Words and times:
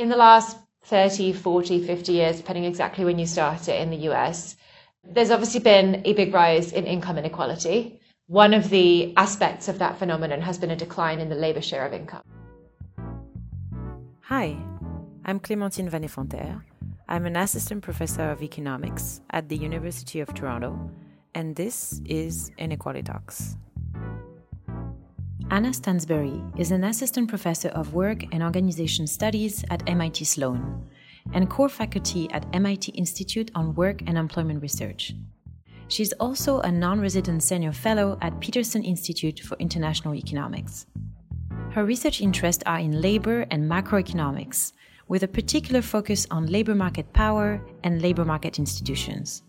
in 0.00 0.08
the 0.08 0.16
last 0.16 0.56
30, 0.84 1.34
40, 1.34 1.86
50 1.86 2.12
years, 2.12 2.38
depending 2.38 2.64
exactly 2.64 3.04
when 3.04 3.18
you 3.18 3.26
start 3.26 3.68
it 3.68 3.80
in 3.82 3.90
the 3.90 4.08
US, 4.08 4.56
there's 5.04 5.30
obviously 5.30 5.60
been 5.60 6.00
a 6.06 6.14
big 6.14 6.32
rise 6.32 6.72
in 6.72 6.86
income 6.86 7.18
inequality. 7.18 8.00
One 8.26 8.54
of 8.54 8.70
the 8.70 9.12
aspects 9.18 9.68
of 9.68 9.78
that 9.78 9.98
phenomenon 9.98 10.40
has 10.40 10.56
been 10.56 10.70
a 10.70 10.76
decline 10.76 11.20
in 11.20 11.28
the 11.28 11.34
labor 11.34 11.60
share 11.60 11.86
of 11.86 11.92
income. 11.92 12.22
Hi, 14.22 14.56
I'm 15.26 15.38
Clémentine 15.38 15.90
Van 15.90 16.02
Effenterre. 16.02 16.62
I'm 17.06 17.26
an 17.26 17.36
assistant 17.36 17.82
professor 17.82 18.30
of 18.30 18.42
economics 18.42 19.20
at 19.30 19.50
the 19.50 19.56
University 19.56 20.20
of 20.20 20.32
Toronto, 20.32 20.90
and 21.34 21.56
this 21.56 22.00
is 22.06 22.50
Inequality 22.56 23.02
Talks. 23.02 23.56
Anna 25.52 25.72
Stansbury 25.72 26.40
is 26.56 26.70
an 26.70 26.84
assistant 26.84 27.28
professor 27.28 27.70
of 27.70 27.92
work 27.92 28.22
and 28.30 28.40
organization 28.40 29.08
studies 29.08 29.64
at 29.68 29.82
MIT 29.88 30.24
Sloan 30.24 30.88
and 31.32 31.50
core 31.50 31.68
faculty 31.68 32.30
at 32.30 32.46
MIT 32.52 32.92
Institute 32.92 33.50
on 33.56 33.74
Work 33.74 34.02
and 34.06 34.16
Employment 34.16 34.62
Research. 34.62 35.12
She's 35.88 36.12
also 36.14 36.60
a 36.60 36.70
non 36.70 37.00
resident 37.00 37.42
senior 37.42 37.72
fellow 37.72 38.16
at 38.22 38.38
Peterson 38.38 38.84
Institute 38.84 39.40
for 39.40 39.56
International 39.58 40.14
Economics. 40.14 40.86
Her 41.72 41.84
research 41.84 42.20
interests 42.20 42.62
are 42.64 42.78
in 42.78 43.02
labor 43.02 43.44
and 43.50 43.68
macroeconomics, 43.68 44.72
with 45.08 45.24
a 45.24 45.28
particular 45.28 45.82
focus 45.82 46.28
on 46.30 46.46
labor 46.46 46.76
market 46.76 47.12
power 47.12 47.60
and 47.82 48.00
labor 48.00 48.24
market 48.24 48.60
institutions. 48.60 49.42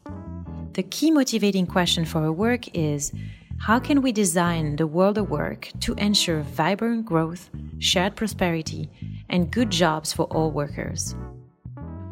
The 0.74 0.84
key 0.84 1.12
motivating 1.12 1.68
question 1.68 2.06
for 2.06 2.22
her 2.22 2.32
work 2.32 2.76
is 2.76 3.12
how 3.62 3.78
can 3.78 4.02
we 4.02 4.12
design 4.12 4.76
the 4.76 4.88
world 4.88 5.20
of 5.20 5.30
work 5.30 5.70
to 5.82 5.94
ensure 5.94 6.42
vibrant 6.42 7.06
growth, 7.06 7.52
shared 7.78 8.16
prosperity, 8.16 8.90
and 9.30 9.52
good 9.52 9.70
jobs 9.70 10.12
for 10.12 10.24
all 10.26 10.50
workers? 10.50 11.16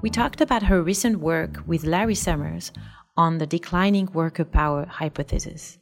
We 0.03 0.11
talked 0.11 0.41
about 0.41 0.61
her 0.61 0.83
recent 0.83 1.19
work 1.19 1.63
with 1.65 1.85
Larry 1.85 2.13
Summers 2.13 2.71
on 3.17 3.39
the 3.39 3.47
declining 3.47 4.09
worker 4.13 4.45
power 4.45 4.85
hypothesis. 4.85 5.79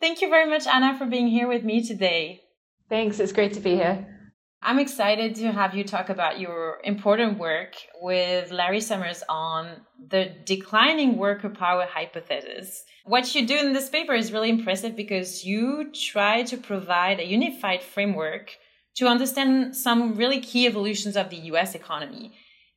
Thank 0.00 0.20
you 0.20 0.28
very 0.28 0.50
much, 0.50 0.66
Anna, 0.66 0.98
for 0.98 1.06
being 1.06 1.28
here 1.28 1.46
with 1.46 1.62
me 1.62 1.86
today. 1.86 2.42
Thanks, 2.88 3.20
it's 3.20 3.32
great 3.32 3.52
to 3.52 3.60
be 3.60 3.76
here. 3.76 4.15
I'm 4.62 4.78
excited 4.78 5.36
to 5.36 5.52
have 5.52 5.74
you 5.74 5.84
talk 5.84 6.08
about 6.08 6.40
your 6.40 6.80
important 6.82 7.38
work 7.38 7.76
with 8.00 8.50
Larry 8.50 8.80
Summers 8.80 9.22
on 9.28 9.82
the 10.08 10.32
declining 10.44 11.16
worker 11.18 11.48
power 11.48 11.86
hypothesis. 11.88 12.84
What 13.04 13.32
you 13.34 13.46
do 13.46 13.56
in 13.56 13.72
this 13.72 13.88
paper 13.88 14.12
is 14.12 14.32
really 14.32 14.50
impressive 14.50 14.96
because 14.96 15.44
you 15.44 15.92
try 15.92 16.42
to 16.44 16.56
provide 16.56 17.20
a 17.20 17.26
unified 17.26 17.82
framework 17.82 18.56
to 18.96 19.06
understand 19.06 19.76
some 19.76 20.16
really 20.16 20.40
key 20.40 20.66
evolutions 20.66 21.16
of 21.16 21.30
the 21.30 21.36
US 21.52 21.74
economy 21.74 22.32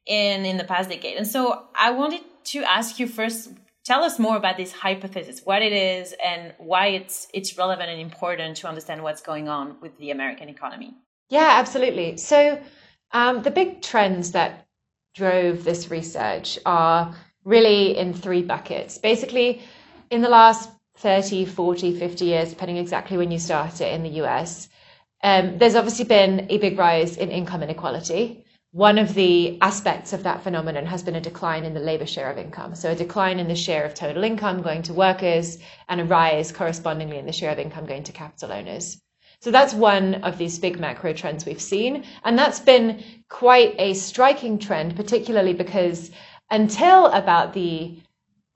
in, 0.06 0.46
in 0.46 0.58
the 0.58 0.66
past 0.66 0.90
decade. 0.90 1.18
And 1.18 1.28
so 1.28 1.68
I 1.76 1.92
wanted 1.92 2.22
to 2.46 2.64
ask 2.64 3.00
you 3.00 3.08
first 3.08 3.50
tell 3.86 4.04
us 4.04 4.20
more 4.20 4.38
about 4.38 4.58
this 4.58 4.72
hypothesis, 4.72 5.42
what 5.44 5.64
it 5.64 5.74
is 5.74 6.14
and 6.24 6.54
why 6.60 6.88
it's 6.88 7.28
it's 7.34 7.58
relevant 7.58 7.90
and 7.90 8.00
important 8.00 8.58
to 8.58 8.68
understand 8.68 9.02
what's 9.02 9.22
going 9.22 9.48
on 9.48 9.78
with 9.82 9.98
the 9.98 10.12
American 10.12 10.50
economy. 10.50 10.94
Yeah, 11.30 11.58
absolutely. 11.60 12.18
So 12.18 12.60
um, 13.12 13.44
the 13.44 13.52
big 13.52 13.82
trends 13.82 14.32
that 14.32 14.66
drove 15.16 15.64
this 15.64 15.92
research 15.92 16.58
are 16.66 17.16
really 17.44 17.98
in 17.98 18.14
three 18.14 18.42
buckets. 18.42 18.98
Basically, 18.98 19.62
in 20.10 20.22
the 20.22 20.30
last 20.30 20.70
30, 20.98 21.46
40, 21.46 21.98
50 21.98 22.26
years, 22.26 22.50
depending 22.50 22.78
exactly 22.78 23.18
when 23.18 23.32
you 23.32 23.40
start 23.40 23.80
it 23.80 23.94
in 23.94 24.04
the 24.04 24.22
US, 24.22 24.70
um, 25.24 25.58
there's 25.58 25.76
obviously 25.76 26.06
been 26.06 26.48
a 26.50 26.58
big 26.58 26.78
rise 26.78 27.18
in 27.18 27.30
income 27.30 27.62
inequality. 27.64 28.46
One 28.72 28.98
of 28.98 29.14
the 29.14 29.60
aspects 29.62 30.14
of 30.14 30.24
that 30.24 30.44
phenomenon 30.44 30.86
has 30.86 31.04
been 31.04 31.16
a 31.16 31.22
decline 31.22 31.64
in 31.64 31.74
the 31.74 31.80
labor 31.80 32.06
share 32.06 32.30
of 32.32 32.38
income. 32.38 32.76
So, 32.76 32.92
a 32.92 32.96
decline 32.96 33.40
in 33.40 33.48
the 33.48 33.56
share 33.56 33.84
of 33.84 33.96
total 33.96 34.24
income 34.24 34.62
going 34.62 34.84
to 34.84 34.94
workers 34.94 35.58
and 35.88 36.00
a 36.02 36.06
rise 36.06 36.52
correspondingly 36.52 37.18
in 37.18 37.26
the 37.26 37.34
share 37.34 37.52
of 37.52 37.60
income 37.60 37.86
going 37.88 38.04
to 38.04 38.12
capital 38.12 38.52
owners. 38.52 39.02
So 39.42 39.52
that's 39.52 39.74
one 39.74 40.16
of 40.16 40.38
these 40.38 40.60
big 40.60 40.80
macro 40.80 41.14
trends 41.14 41.46
we've 41.46 41.62
seen. 41.62 42.04
And 42.24 42.38
that's 42.38 42.60
been 42.60 43.04
quite 43.30 43.74
a 43.78 43.94
striking 43.94 44.60
trend, 44.60 44.96
particularly 44.96 45.54
because 45.54 46.12
until 46.52 47.06
about 47.08 47.54
the 47.54 47.98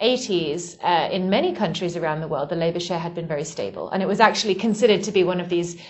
80s, 0.01 0.77
uh, 0.83 1.09
in 1.11 1.29
many 1.29 1.53
countries 1.53 1.95
around 1.95 2.19
the 2.19 2.27
world, 2.27 2.49
the 2.49 2.55
labor 2.55 2.81
share 2.81 2.99
had 2.99 3.15
been 3.15 3.27
very 3.27 3.45
stable. 3.45 3.89
And 3.89 4.03
it 4.03 4.07
was 4.07 4.19
actually 4.19 4.55
considered 4.55 5.03
to 5.03 5.11
be 5.11 5.23
one 5.23 5.39
of 5.39 5.47
these 5.47 5.81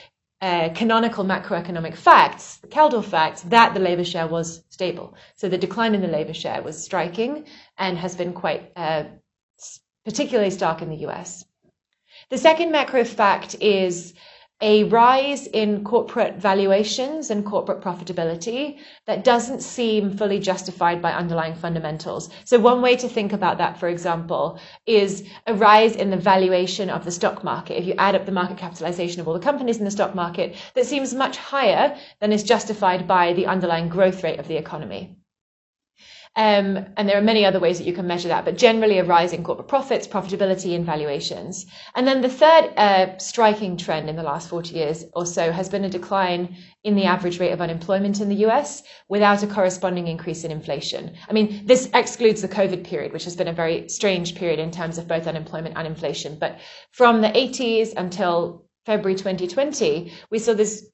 uh, 0.41 0.69
canonical 0.75 1.23
macroeconomic 1.23 1.95
facts, 1.95 2.57
the 2.57 2.67
Kaldor 2.67 3.03
facts, 3.03 3.41
that 3.43 3.73
the 3.73 3.79
labor 3.79 4.03
share 4.03 4.27
was 4.27 4.63
stable. 4.69 5.15
So 5.35 5.49
the 5.49 5.57
decline 5.57 5.95
in 5.95 6.01
the 6.01 6.07
labor 6.07 6.33
share 6.33 6.61
was 6.61 6.83
striking 6.83 7.45
and 7.77 7.97
has 7.97 8.15
been 8.15 8.33
quite 8.33 8.71
uh, 8.75 9.05
particularly 10.05 10.51
stark 10.51 10.81
in 10.81 10.89
the 10.89 11.07
US. 11.07 11.45
The 12.29 12.37
second 12.37 12.71
macro 12.71 13.05
fact 13.05 13.55
is 13.61 14.13
a 14.61 14.83
rise 14.85 15.47
in 15.47 15.83
corporate 15.83 16.35
valuations 16.35 17.29
and 17.29 17.45
corporate 17.45 17.81
profitability 17.81 18.77
that 19.05 19.23
doesn't 19.23 19.61
seem 19.61 20.15
fully 20.15 20.39
justified 20.39 21.01
by 21.01 21.11
underlying 21.11 21.55
fundamentals. 21.55 22.29
So, 22.45 22.59
one 22.59 22.81
way 22.81 22.95
to 22.97 23.09
think 23.09 23.33
about 23.33 23.57
that, 23.57 23.79
for 23.79 23.89
example, 23.89 24.59
is 24.85 25.27
a 25.47 25.53
rise 25.53 25.95
in 25.95 26.09
the 26.09 26.17
valuation 26.17 26.89
of 26.89 27.03
the 27.03 27.11
stock 27.11 27.43
market. 27.43 27.79
If 27.79 27.85
you 27.85 27.95
add 27.97 28.15
up 28.15 28.25
the 28.25 28.31
market 28.31 28.57
capitalization 28.57 29.21
of 29.21 29.27
all 29.27 29.33
the 29.33 29.39
companies 29.39 29.79
in 29.79 29.85
the 29.85 29.91
stock 29.91 30.15
market, 30.15 30.55
that 30.75 30.85
seems 30.85 31.13
much 31.13 31.37
higher 31.37 31.97
than 32.21 32.31
is 32.31 32.43
justified 32.43 33.07
by 33.07 33.33
the 33.33 33.47
underlying 33.47 33.89
growth 33.89 34.23
rate 34.23 34.39
of 34.39 34.47
the 34.47 34.57
economy. 34.57 35.17
Um, 36.35 36.87
and 36.97 37.07
there 37.07 37.17
are 37.17 37.21
many 37.21 37.45
other 37.45 37.59
ways 37.59 37.77
that 37.77 37.85
you 37.85 37.93
can 37.93 38.07
measure 38.07 38.29
that, 38.29 38.43
but 38.43 38.57
generally 38.57 38.97
a 38.97 39.03
rise 39.03 39.33
in 39.33 39.43
corporate 39.43 39.67
profits, 39.67 40.07
profitability, 40.07 40.75
and 40.75 40.83
valuations. 40.83 41.67
And 41.95 42.07
then 42.07 42.21
the 42.21 42.29
third 42.29 42.73
uh, 42.75 43.17
striking 43.19 43.77
trend 43.77 44.09
in 44.09 44.15
the 44.15 44.23
last 44.23 44.49
40 44.49 44.73
years 44.73 45.05
or 45.13 45.27
so 45.27 45.51
has 45.51 45.69
been 45.69 45.83
a 45.83 45.89
decline 45.89 46.57
in 46.83 46.95
the 46.95 47.05
average 47.05 47.39
rate 47.39 47.51
of 47.51 47.61
unemployment 47.61 48.19
in 48.19 48.29
the 48.29 48.45
US 48.47 48.81
without 49.07 49.43
a 49.43 49.47
corresponding 49.47 50.07
increase 50.07 50.43
in 50.43 50.49
inflation. 50.49 51.15
I 51.29 51.33
mean, 51.33 51.67
this 51.67 51.87
excludes 51.93 52.41
the 52.41 52.47
COVID 52.47 52.83
period, 52.83 53.13
which 53.13 53.25
has 53.25 53.35
been 53.35 53.47
a 53.47 53.53
very 53.53 53.87
strange 53.87 54.33
period 54.33 54.59
in 54.59 54.71
terms 54.71 54.97
of 54.97 55.07
both 55.07 55.27
unemployment 55.27 55.77
and 55.77 55.85
inflation. 55.85 56.37
But 56.39 56.59
from 56.91 57.21
the 57.21 57.29
80s 57.29 57.93
until 57.95 58.65
February 58.87 59.15
2020, 59.15 60.11
we 60.31 60.39
saw 60.39 60.53
this 60.53 60.89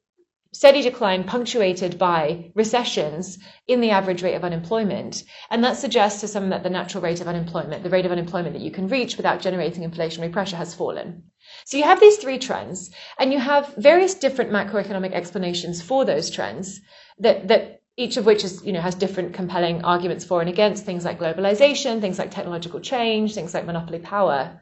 steady 0.52 0.82
decline 0.82 1.24
punctuated 1.24 1.98
by 2.00 2.52
recessions 2.56 3.38
in 3.68 3.82
the 3.82 3.92
average 3.92 4.24
rate 4.24 4.34
of 4.34 4.44
unemployment. 4.44 5.24
And 5.50 5.64
that 5.64 5.78
suggests 5.78 6.22
to 6.22 6.28
some 6.28 6.50
that 6.50 6.64
the 6.64 6.70
natural 6.70 7.04
rate 7.04 7.22
of 7.22 7.28
unemployment, 7.28 7.84
the 7.84 7.90
rate 7.90 8.06
of 8.06 8.12
unemployment 8.12 8.54
that 8.54 8.64
you 8.64 8.72
can 8.72 8.88
reach 8.88 9.18
without 9.18 9.42
generating 9.42 9.90
inflationary 9.90 10.32
pressure, 10.32 10.56
has 10.58 10.74
fallen. 10.74 11.24
So 11.66 11.78
you 11.78 11.84
have 11.84 12.00
these 12.00 12.18
three 12.18 12.40
trends, 12.40 12.90
and 13.20 13.32
you 13.32 13.40
have 13.40 13.74
various 13.78 14.16
different 14.16 14.52
macroeconomic 14.52 15.14
explanations 15.14 15.82
for 15.82 16.04
those 16.04 16.30
trends 16.30 16.82
that, 17.20 17.48
that 17.50 17.82
each 17.96 18.18
of 18.18 18.26
which 18.26 18.44
is, 18.44 18.64
you 18.64 18.72
know, 18.72 18.82
has 18.82 18.96
different 18.96 19.34
compelling 19.34 19.84
arguments 19.84 20.26
for 20.26 20.42
and 20.42 20.50
against 20.50 20.86
things 20.86 21.06
like 21.06 21.20
globalization, 21.20 22.02
things 22.02 22.18
like 22.18 22.32
technological 22.32 22.80
change, 22.80 23.36
things 23.36 23.54
like 23.54 23.66
monopoly 23.66 24.00
power. 24.00 24.62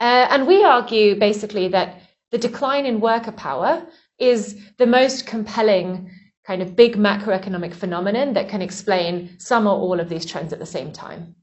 Uh, 0.00 0.26
and 0.30 0.46
we 0.46 0.64
argue 0.64 1.18
basically 1.18 1.68
that 1.68 2.02
the 2.32 2.38
decline 2.38 2.84
in 2.84 3.00
worker 3.00 3.30
power 3.30 3.86
is 4.18 4.60
the 4.78 4.86
most 4.86 5.26
compelling 5.26 6.10
kind 6.46 6.62
of 6.62 6.76
big 6.76 6.96
macroeconomic 6.96 7.74
phenomenon 7.74 8.34
that 8.34 8.48
can 8.48 8.62
explain 8.62 9.38
some 9.38 9.66
or 9.66 9.76
all 9.76 9.98
of 9.98 10.08
these 10.08 10.26
trends 10.26 10.52
at 10.52 10.58
the 10.58 10.66
same 10.66 10.92
time. 10.92 11.34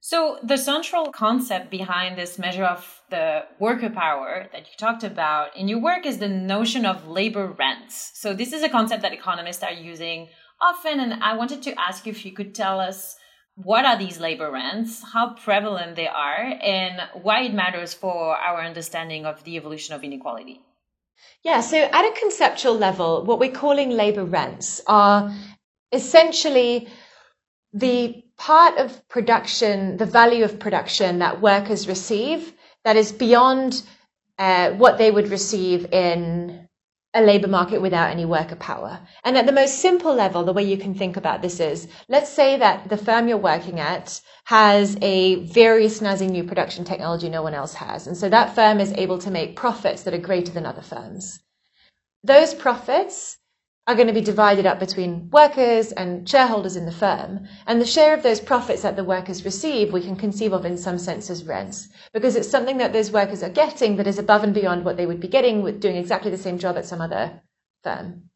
So, 0.00 0.38
the 0.42 0.58
central 0.58 1.10
concept 1.12 1.70
behind 1.70 2.18
this 2.18 2.38
measure 2.38 2.66
of 2.66 3.00
the 3.08 3.44
worker 3.58 3.88
power 3.88 4.48
that 4.52 4.66
you 4.66 4.74
talked 4.78 5.02
about 5.02 5.56
in 5.56 5.66
your 5.66 5.80
work 5.80 6.04
is 6.04 6.18
the 6.18 6.28
notion 6.28 6.84
of 6.84 7.08
labor 7.08 7.46
rents. 7.58 8.10
So, 8.14 8.34
this 8.34 8.52
is 8.52 8.62
a 8.62 8.68
concept 8.68 9.00
that 9.00 9.14
economists 9.14 9.62
are 9.62 9.72
using 9.72 10.28
often. 10.60 11.00
And 11.00 11.22
I 11.22 11.36
wanted 11.36 11.62
to 11.62 11.80
ask 11.80 12.04
you 12.04 12.12
if 12.12 12.26
you 12.26 12.32
could 12.32 12.54
tell 12.54 12.80
us 12.80 13.16
what 13.54 13.86
are 13.86 13.96
these 13.96 14.20
labor 14.20 14.50
rents, 14.50 15.02
how 15.12 15.34
prevalent 15.34 15.96
they 15.96 16.08
are, 16.08 16.52
and 16.62 17.00
why 17.22 17.44
it 17.44 17.54
matters 17.54 17.94
for 17.94 18.36
our 18.36 18.62
understanding 18.62 19.24
of 19.24 19.42
the 19.44 19.56
evolution 19.56 19.94
of 19.94 20.04
inequality. 20.04 20.60
Yeah, 21.42 21.60
so 21.60 21.76
at 21.76 22.04
a 22.04 22.18
conceptual 22.18 22.74
level, 22.74 23.24
what 23.24 23.38
we're 23.38 23.52
calling 23.52 23.90
labor 23.90 24.24
rents 24.24 24.80
are 24.86 25.34
essentially 25.92 26.88
the 27.72 28.22
part 28.36 28.78
of 28.78 29.06
production, 29.08 29.96
the 29.96 30.06
value 30.06 30.44
of 30.44 30.58
production 30.58 31.18
that 31.18 31.40
workers 31.40 31.86
receive 31.86 32.52
that 32.84 32.96
is 32.96 33.12
beyond 33.12 33.82
uh, 34.38 34.70
what 34.72 34.98
they 34.98 35.10
would 35.10 35.28
receive 35.28 35.92
in 35.92 36.68
a 37.14 37.22
labor 37.22 37.46
market 37.48 37.80
without 37.80 38.10
any 38.10 38.24
worker 38.24 38.56
power. 38.56 39.00
And 39.22 39.38
at 39.38 39.46
the 39.46 39.52
most 39.52 39.78
simple 39.78 40.12
level, 40.12 40.44
the 40.44 40.52
way 40.52 40.64
you 40.64 40.76
can 40.76 40.94
think 40.94 41.16
about 41.16 41.42
this 41.42 41.60
is 41.60 41.86
let's 42.08 42.28
say 42.30 42.58
that 42.58 42.88
the 42.88 42.96
firm 42.96 43.28
you're 43.28 43.38
working 43.38 43.78
at 43.78 44.20
has 44.44 44.96
a 45.00 45.36
very 45.44 45.86
snazzy 45.86 46.28
new 46.28 46.44
production 46.44 46.84
technology 46.84 47.28
no 47.28 47.42
one 47.42 47.54
else 47.54 47.74
has. 47.74 48.06
And 48.06 48.16
so 48.16 48.28
that 48.28 48.54
firm 48.54 48.80
is 48.80 48.92
able 48.92 49.18
to 49.18 49.30
make 49.30 49.56
profits 49.56 50.02
that 50.02 50.14
are 50.14 50.18
greater 50.18 50.52
than 50.52 50.66
other 50.66 50.82
firms. 50.82 51.38
Those 52.24 52.52
profits 52.52 53.38
are 53.86 53.94
going 53.94 54.06
to 54.06 54.14
be 54.14 54.20
divided 54.22 54.64
up 54.64 54.80
between 54.80 55.28
workers 55.30 55.92
and 55.92 56.26
shareholders 56.28 56.76
in 56.76 56.86
the 56.86 56.92
firm. 56.92 57.46
And 57.66 57.80
the 57.80 57.86
share 57.86 58.14
of 58.14 58.22
those 58.22 58.40
profits 58.40 58.82
that 58.82 58.96
the 58.96 59.04
workers 59.04 59.44
receive, 59.44 59.92
we 59.92 60.00
can 60.00 60.16
conceive 60.16 60.54
of 60.54 60.64
in 60.64 60.78
some 60.78 60.98
sense 60.98 61.28
as 61.28 61.44
rents, 61.44 61.88
because 62.12 62.34
it's 62.34 62.50
something 62.50 62.78
that 62.78 62.94
those 62.94 63.12
workers 63.12 63.42
are 63.42 63.50
getting 63.50 63.96
that 63.96 64.06
is 64.06 64.18
above 64.18 64.42
and 64.42 64.54
beyond 64.54 64.84
what 64.84 64.96
they 64.96 65.06
would 65.06 65.20
be 65.20 65.28
getting 65.28 65.62
with 65.62 65.80
doing 65.80 65.96
exactly 65.96 66.30
the 66.30 66.38
same 66.38 66.58
job 66.58 66.78
at 66.78 66.86
some 66.86 67.02
other 67.02 67.42
firm. 67.82 68.30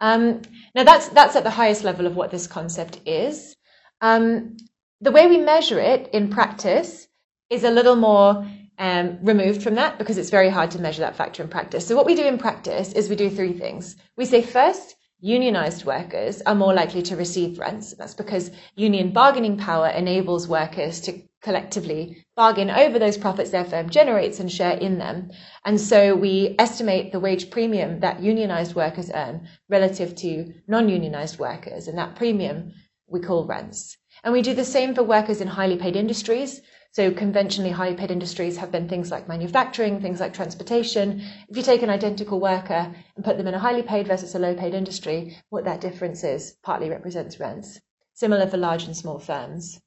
Um, 0.00 0.42
now 0.74 0.84
that's 0.84 1.08
that's 1.08 1.36
at 1.36 1.44
the 1.44 1.50
highest 1.50 1.82
level 1.82 2.06
of 2.06 2.14
what 2.14 2.30
this 2.30 2.46
concept 2.46 3.00
is. 3.06 3.56
Um, 4.00 4.56
the 5.00 5.12
way 5.12 5.26
we 5.26 5.38
measure 5.38 5.80
it 5.80 6.10
in 6.12 6.30
practice 6.30 7.08
is 7.50 7.64
a 7.64 7.70
little 7.70 7.96
more 7.96 8.46
um, 8.78 9.18
removed 9.22 9.62
from 9.62 9.74
that 9.76 9.98
because 9.98 10.18
it's 10.18 10.30
very 10.30 10.48
hard 10.48 10.70
to 10.72 10.80
measure 10.80 11.00
that 11.00 11.16
factor 11.16 11.42
in 11.42 11.48
practice. 11.48 11.86
So 11.86 11.96
what 11.96 12.06
we 12.06 12.14
do 12.14 12.26
in 12.26 12.38
practice 12.38 12.92
is 12.92 13.08
we 13.08 13.16
do 13.16 13.30
three 13.30 13.52
things. 13.52 13.96
We 14.16 14.24
say 14.24 14.42
first, 14.42 14.96
unionized 15.20 15.84
workers 15.84 16.42
are 16.42 16.54
more 16.54 16.74
likely 16.74 17.02
to 17.02 17.16
receive 17.16 17.58
rents. 17.58 17.94
That's 17.94 18.14
because 18.14 18.50
union 18.76 19.12
bargaining 19.12 19.56
power 19.56 19.88
enables 19.88 20.46
workers 20.48 21.00
to 21.02 21.22
collectively 21.42 22.24
bargain 22.36 22.70
over 22.70 22.98
those 22.98 23.18
profits 23.18 23.50
their 23.50 23.64
firm 23.64 23.90
generates 23.90 24.40
and 24.40 24.50
share 24.50 24.76
in 24.76 24.98
them. 24.98 25.30
And 25.64 25.80
so 25.80 26.14
we 26.14 26.56
estimate 26.58 27.12
the 27.12 27.20
wage 27.20 27.50
premium 27.50 28.00
that 28.00 28.22
unionized 28.22 28.74
workers 28.74 29.10
earn 29.14 29.48
relative 29.68 30.14
to 30.16 30.52
non-unionized 30.66 31.38
workers. 31.38 31.86
And 31.86 31.98
that 31.98 32.16
premium 32.16 32.72
we 33.06 33.20
call 33.20 33.46
rents. 33.46 33.96
And 34.24 34.32
we 34.32 34.42
do 34.42 34.54
the 34.54 34.64
same 34.64 34.94
for 34.94 35.02
workers 35.02 35.40
in 35.40 35.48
highly 35.48 35.76
paid 35.76 35.96
industries. 35.96 36.60
So 36.94 37.10
conventionally 37.10 37.72
highly 37.72 37.96
paid 37.96 38.12
industries 38.12 38.56
have 38.58 38.70
been 38.70 38.88
things 38.88 39.10
like 39.10 39.26
manufacturing, 39.26 40.00
things 40.00 40.20
like 40.20 40.32
transportation. 40.32 41.22
If 41.48 41.56
you 41.56 41.64
take 41.64 41.82
an 41.82 41.90
identical 41.90 42.38
worker 42.38 42.94
and 43.16 43.24
put 43.24 43.36
them 43.36 43.48
in 43.48 43.54
a 43.54 43.58
highly 43.58 43.82
paid 43.82 44.06
versus 44.06 44.36
a 44.36 44.38
low 44.38 44.54
paid 44.54 44.74
industry, 44.74 45.36
what 45.48 45.64
that 45.64 45.80
difference 45.80 46.22
is 46.22 46.56
partly 46.62 46.88
represents 46.88 47.40
rents. 47.40 47.80
Similar 48.12 48.46
for 48.46 48.58
large 48.58 48.84
and 48.84 48.96
small 48.96 49.18
firms. 49.18 49.80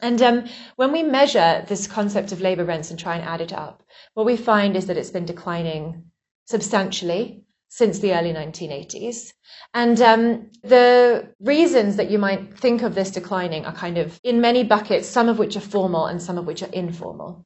And 0.00 0.22
um, 0.22 0.44
when 0.76 0.92
we 0.92 1.02
measure 1.02 1.64
this 1.66 1.88
concept 1.88 2.30
of 2.30 2.40
labour 2.40 2.64
rents 2.64 2.90
and 2.90 3.00
try 3.00 3.16
and 3.16 3.24
add 3.24 3.40
it 3.40 3.52
up, 3.52 3.82
what 4.14 4.24
we 4.24 4.36
find 4.36 4.76
is 4.76 4.86
that 4.86 4.96
it's 4.96 5.10
been 5.10 5.26
declining 5.26 6.04
substantially 6.46 7.42
since 7.68 7.98
the 7.98 8.14
early 8.14 8.32
1980s. 8.32 9.32
And 9.74 10.00
um, 10.00 10.50
the 10.62 11.28
reasons 11.40 11.96
that 11.96 12.10
you 12.10 12.18
might 12.18 12.58
think 12.58 12.82
of 12.82 12.94
this 12.94 13.10
declining 13.10 13.66
are 13.66 13.74
kind 13.74 13.98
of 13.98 14.18
in 14.24 14.40
many 14.40 14.64
buckets, 14.64 15.08
some 15.08 15.28
of 15.28 15.38
which 15.38 15.56
are 15.56 15.60
formal 15.60 16.06
and 16.06 16.20
some 16.20 16.38
of 16.38 16.46
which 16.46 16.62
are 16.62 16.72
informal. 16.72 17.44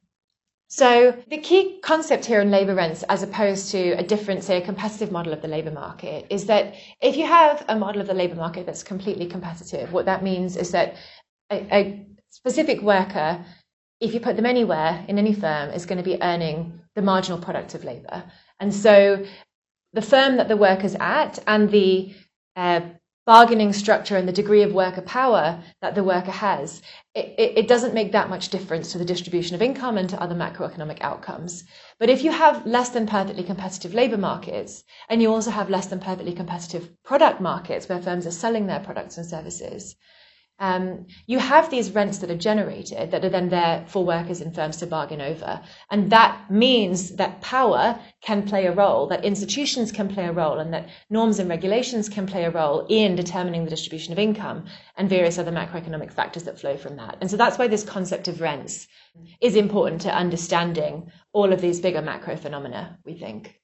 So 0.69 1.15
the 1.29 1.37
key 1.37 1.79
concept 1.83 2.25
here 2.25 2.41
in 2.41 2.49
labour 2.49 2.73
rents, 2.73 3.03
as 3.03 3.21
opposed 3.21 3.69
to 3.71 3.91
a 3.91 4.01
different, 4.01 4.43
say, 4.43 4.57
a 4.57 4.65
competitive 4.65 5.11
model 5.11 5.31
of 5.31 5.41
the 5.41 5.47
labour 5.47 5.69
market, 5.69 6.25
is 6.31 6.45
that 6.47 6.73
if 6.99 7.15
you 7.15 7.27
have 7.27 7.63
a 7.67 7.75
model 7.75 8.01
of 8.01 8.07
the 8.07 8.15
labour 8.15 8.33
market 8.35 8.65
that's 8.65 8.81
completely 8.81 9.27
competitive, 9.27 9.93
what 9.93 10.05
that 10.05 10.23
means 10.23 10.57
is 10.57 10.71
that 10.71 10.95
a, 11.51 11.57
a 11.71 12.07
specific 12.31 12.81
worker, 12.81 13.45
if 13.99 14.15
you 14.15 14.19
put 14.19 14.35
them 14.35 14.47
anywhere 14.47 15.05
in 15.07 15.19
any 15.19 15.33
firm, 15.33 15.69
is 15.69 15.85
going 15.85 15.99
to 15.99 16.03
be 16.03 16.19
earning 16.23 16.79
the 16.95 17.03
marginal 17.03 17.37
product 17.37 17.75
of 17.75 17.83
labour. 17.83 18.23
And 18.59 18.73
so 18.73 19.23
the 19.93 20.01
firm 20.01 20.37
that 20.37 20.47
the 20.47 20.57
worker's 20.57 20.95
at 20.95 21.39
and 21.47 21.69
the 21.71 22.13
uh, 22.55 22.81
bargaining 23.25 23.71
structure 23.71 24.17
and 24.17 24.27
the 24.27 24.33
degree 24.33 24.63
of 24.63 24.73
worker 24.73 25.01
power 25.01 25.63
that 25.81 25.95
the 25.95 26.03
worker 26.03 26.31
has, 26.31 26.81
it, 27.15 27.33
it, 27.37 27.57
it, 27.59 27.67
doesn't 27.67 27.93
make 27.93 28.11
that 28.11 28.29
much 28.29 28.49
difference 28.49 28.91
to 28.91 28.97
the 28.97 29.05
distribution 29.05 29.55
of 29.55 29.61
income 29.61 29.97
and 29.97 30.09
to 30.09 30.21
other 30.21 30.35
macroeconomic 30.35 30.99
outcomes. 31.01 31.63
But 31.99 32.09
if 32.09 32.23
you 32.23 32.31
have 32.31 32.65
less 32.65 32.89
than 32.89 33.07
perfectly 33.07 33.43
competitive 33.43 33.93
labour 33.93 34.17
markets, 34.17 34.83
and 35.07 35.21
you 35.21 35.31
also 35.31 35.51
have 35.51 35.69
less 35.69 35.87
than 35.87 35.99
perfectly 35.99 36.33
competitive 36.33 36.89
product 37.03 37.39
markets 37.39 37.87
where 37.87 38.01
firms 38.01 38.27
are 38.27 38.31
selling 38.31 38.67
their 38.67 38.81
products 38.81 39.17
and 39.17 39.25
services, 39.25 39.95
um, 40.59 41.07
you 41.25 41.39
have 41.39 41.69
these 41.69 41.91
rents 41.91 42.19
that 42.19 42.29
are 42.29 42.37
generated 42.37 43.11
that 43.11 43.25
are 43.25 43.29
then 43.29 43.49
there 43.49 43.85
for 43.87 44.05
workers 44.05 44.39
and 44.39 44.53
firms 44.53 44.77
to 44.77 44.87
bargain 44.87 45.19
over. 45.19 45.61
And 45.89 46.11
that 46.11 46.49
means 46.51 47.15
that 47.15 47.41
power 47.41 47.99
can 48.21 48.43
play 48.43 48.67
a 48.67 48.71
role, 48.71 49.07
that 49.07 49.25
institutions 49.25 49.91
can 49.91 50.07
play 50.07 50.25
a 50.25 50.31
role, 50.31 50.59
and 50.59 50.73
that 50.73 50.89
norms 51.09 51.39
and 51.39 51.49
regulations 51.49 52.07
can 52.07 52.27
play 52.27 52.43
a 52.45 52.51
role 52.51 52.85
in 52.87 53.15
determining 53.15 53.63
the 53.63 53.69
distribution 53.69 54.13
of 54.13 54.19
income 54.19 54.65
and 54.95 55.09
various 55.09 55.37
other 55.37 55.51
macroeconomic 55.51 56.13
factors 56.13 56.43
that 56.43 56.59
flow 56.59 56.77
from 56.77 56.97
that. 56.97 57.17
And 57.19 57.29
so 57.29 57.37
that's 57.37 57.57
why 57.57 57.67
this 57.67 57.83
concept 57.83 58.27
of 58.27 58.39
rents 58.39 58.87
is 59.41 59.55
important 59.55 60.01
to 60.01 60.15
understanding 60.15 61.11
all 61.33 61.51
of 61.51 61.61
these 61.61 61.81
bigger 61.81 62.01
macro 62.01 62.35
phenomena, 62.35 62.99
we 63.05 63.15
think. 63.15 63.59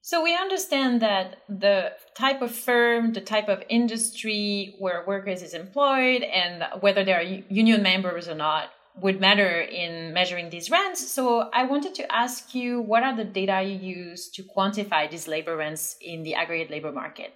So 0.00 0.22
we 0.22 0.34
understand 0.34 1.02
that 1.02 1.38
the 1.48 1.92
type 2.14 2.40
of 2.40 2.54
firm, 2.54 3.12
the 3.12 3.20
type 3.20 3.48
of 3.48 3.62
industry 3.68 4.76
where 4.78 5.04
workers 5.06 5.42
is 5.42 5.54
employed, 5.54 6.22
and 6.22 6.64
whether 6.80 7.04
they 7.04 7.12
are 7.12 7.22
union 7.22 7.82
members 7.82 8.28
or 8.28 8.34
not 8.34 8.70
would 9.00 9.20
matter 9.20 9.60
in 9.60 10.12
measuring 10.12 10.50
these 10.50 10.70
rents. 10.70 11.06
So 11.12 11.50
I 11.52 11.64
wanted 11.64 11.94
to 11.96 12.12
ask 12.12 12.54
you, 12.54 12.80
what 12.80 13.02
are 13.02 13.16
the 13.16 13.24
data 13.24 13.62
you 13.62 13.76
use 13.76 14.30
to 14.30 14.42
quantify 14.42 15.10
these 15.10 15.28
labor 15.28 15.56
rents 15.56 15.96
in 16.00 16.22
the 16.22 16.34
aggregate 16.34 16.70
labor 16.70 16.92
market? 16.92 17.32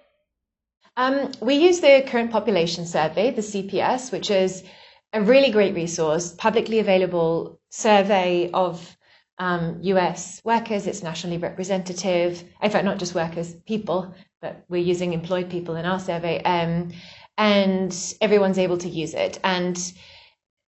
Um, 0.97 1.31
we 1.41 1.55
use 1.55 1.79
the 1.79 2.03
current 2.05 2.31
population 2.31 2.85
survey, 2.85 3.31
the 3.31 3.41
CPS, 3.41 4.11
which 4.11 4.29
is 4.29 4.63
a 5.11 5.21
really 5.21 5.51
great 5.51 5.73
resource, 5.73 6.33
publicly 6.33 6.79
available 6.79 7.59
survey 7.69 8.49
of 8.51 8.95
um, 9.43 9.79
US 9.81 10.41
workers, 10.45 10.87
it's 10.87 11.03
nationally 11.03 11.37
representative. 11.37 12.43
In 12.61 12.71
fact, 12.71 12.85
not 12.85 12.97
just 12.97 13.13
workers, 13.13 13.53
people, 13.65 14.13
but 14.41 14.63
we're 14.69 14.81
using 14.93 15.11
employed 15.11 15.49
people 15.49 15.75
in 15.75 15.85
our 15.85 15.99
survey. 15.99 16.41
Um, 16.43 16.91
and 17.37 18.15
everyone's 18.21 18.57
able 18.57 18.77
to 18.77 18.87
use 18.87 19.13
it. 19.13 19.39
And 19.43 19.77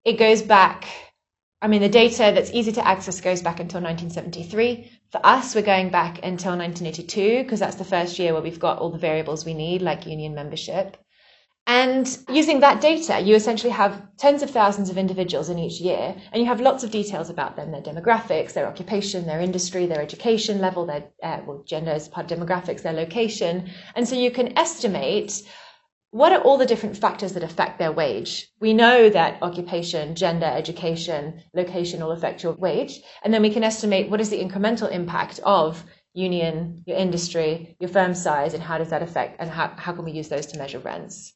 it 0.04 0.14
goes 0.14 0.42
back, 0.42 0.88
I 1.62 1.68
mean, 1.68 1.82
the 1.82 1.90
data 1.90 2.32
that's 2.34 2.52
easy 2.52 2.72
to 2.74 2.88
access 2.88 3.22
goes 3.22 3.44
back 3.44 3.60
until 3.60 3.82
1973. 3.82 4.92
For 5.12 5.22
us, 5.24 5.54
we're 5.54 5.62
going 5.62 5.90
back 5.92 6.18
until 6.24 6.58
1982 6.58 7.44
because 7.44 7.60
that's 7.60 7.76
the 7.76 7.86
first 7.86 8.18
year 8.18 8.34
where 8.34 8.42
we've 8.42 8.60
got 8.60 8.80
all 8.80 8.90
the 8.90 8.98
variables 8.98 9.46
we 9.46 9.54
need, 9.54 9.84
like 9.84 10.08
union 10.08 10.34
membership. 10.34 10.98
And 11.66 12.18
using 12.28 12.60
that 12.60 12.82
data, 12.82 13.22
you 13.22 13.36
essentially 13.36 13.72
have 13.72 14.02
tens 14.18 14.44
of 14.44 14.50
thousands 14.50 14.90
of 14.90 14.98
individuals 14.98 15.50
in 15.50 15.58
each 15.58 15.80
year, 15.80 16.14
and 16.32 16.42
you 16.42 16.46
have 16.46 16.60
lots 16.60 16.84
of 16.84 16.92
details 16.92 17.30
about 17.30 17.56
them 17.56 17.72
their 17.72 17.82
demographics, 17.82 18.52
their 18.52 18.68
occupation, 18.68 19.26
their 19.26 19.40
industry, 19.40 19.86
their 19.86 20.02
education 20.02 20.60
level, 20.60 20.86
their 20.86 21.06
uh, 21.24 21.40
well, 21.46 21.64
gender 21.66 21.92
as 21.92 22.10
part 22.10 22.30
of 22.30 22.38
demographics, 22.38 22.82
their 22.82 22.92
location. 22.92 23.70
And 23.96 24.06
so 24.06 24.16
you 24.16 24.30
can 24.30 24.58
estimate 24.58 25.42
what 26.12 26.34
are 26.34 26.42
all 26.42 26.58
the 26.58 26.66
different 26.66 26.98
factors 26.98 27.32
that 27.34 27.44
affect 27.44 27.80
their 27.80 27.94
wage. 27.94 28.50
We 28.60 28.74
know 28.74 29.10
that 29.10 29.42
occupation, 29.42 30.16
gender, 30.16 30.46
education, 30.46 31.42
location 31.54 32.02
all 32.02 32.12
affect 32.12 32.44
your 32.44 32.54
wage, 32.54 33.02
and 33.24 33.34
then 33.34 33.42
we 33.42 33.50
can 33.50 33.64
estimate 33.64 34.10
what 34.10 34.22
is 34.22 34.30
the 34.30 34.44
incremental 34.44 34.92
impact 34.92 35.40
of 35.46 35.84
union, 36.14 36.84
your 36.86 36.98
industry, 36.98 37.78
your 37.80 37.90
firm 37.90 38.14
size, 38.14 38.54
and 38.54 38.62
how 38.62 38.78
does 38.78 38.90
that 38.90 39.02
affect, 39.02 39.38
and 39.40 39.50
how, 39.50 39.74
how 39.78 39.94
can 39.94 40.04
we 40.04 40.12
use 40.12 40.28
those 40.28 40.46
to 40.48 40.58
measure 40.58 40.80
rents. 40.80 41.34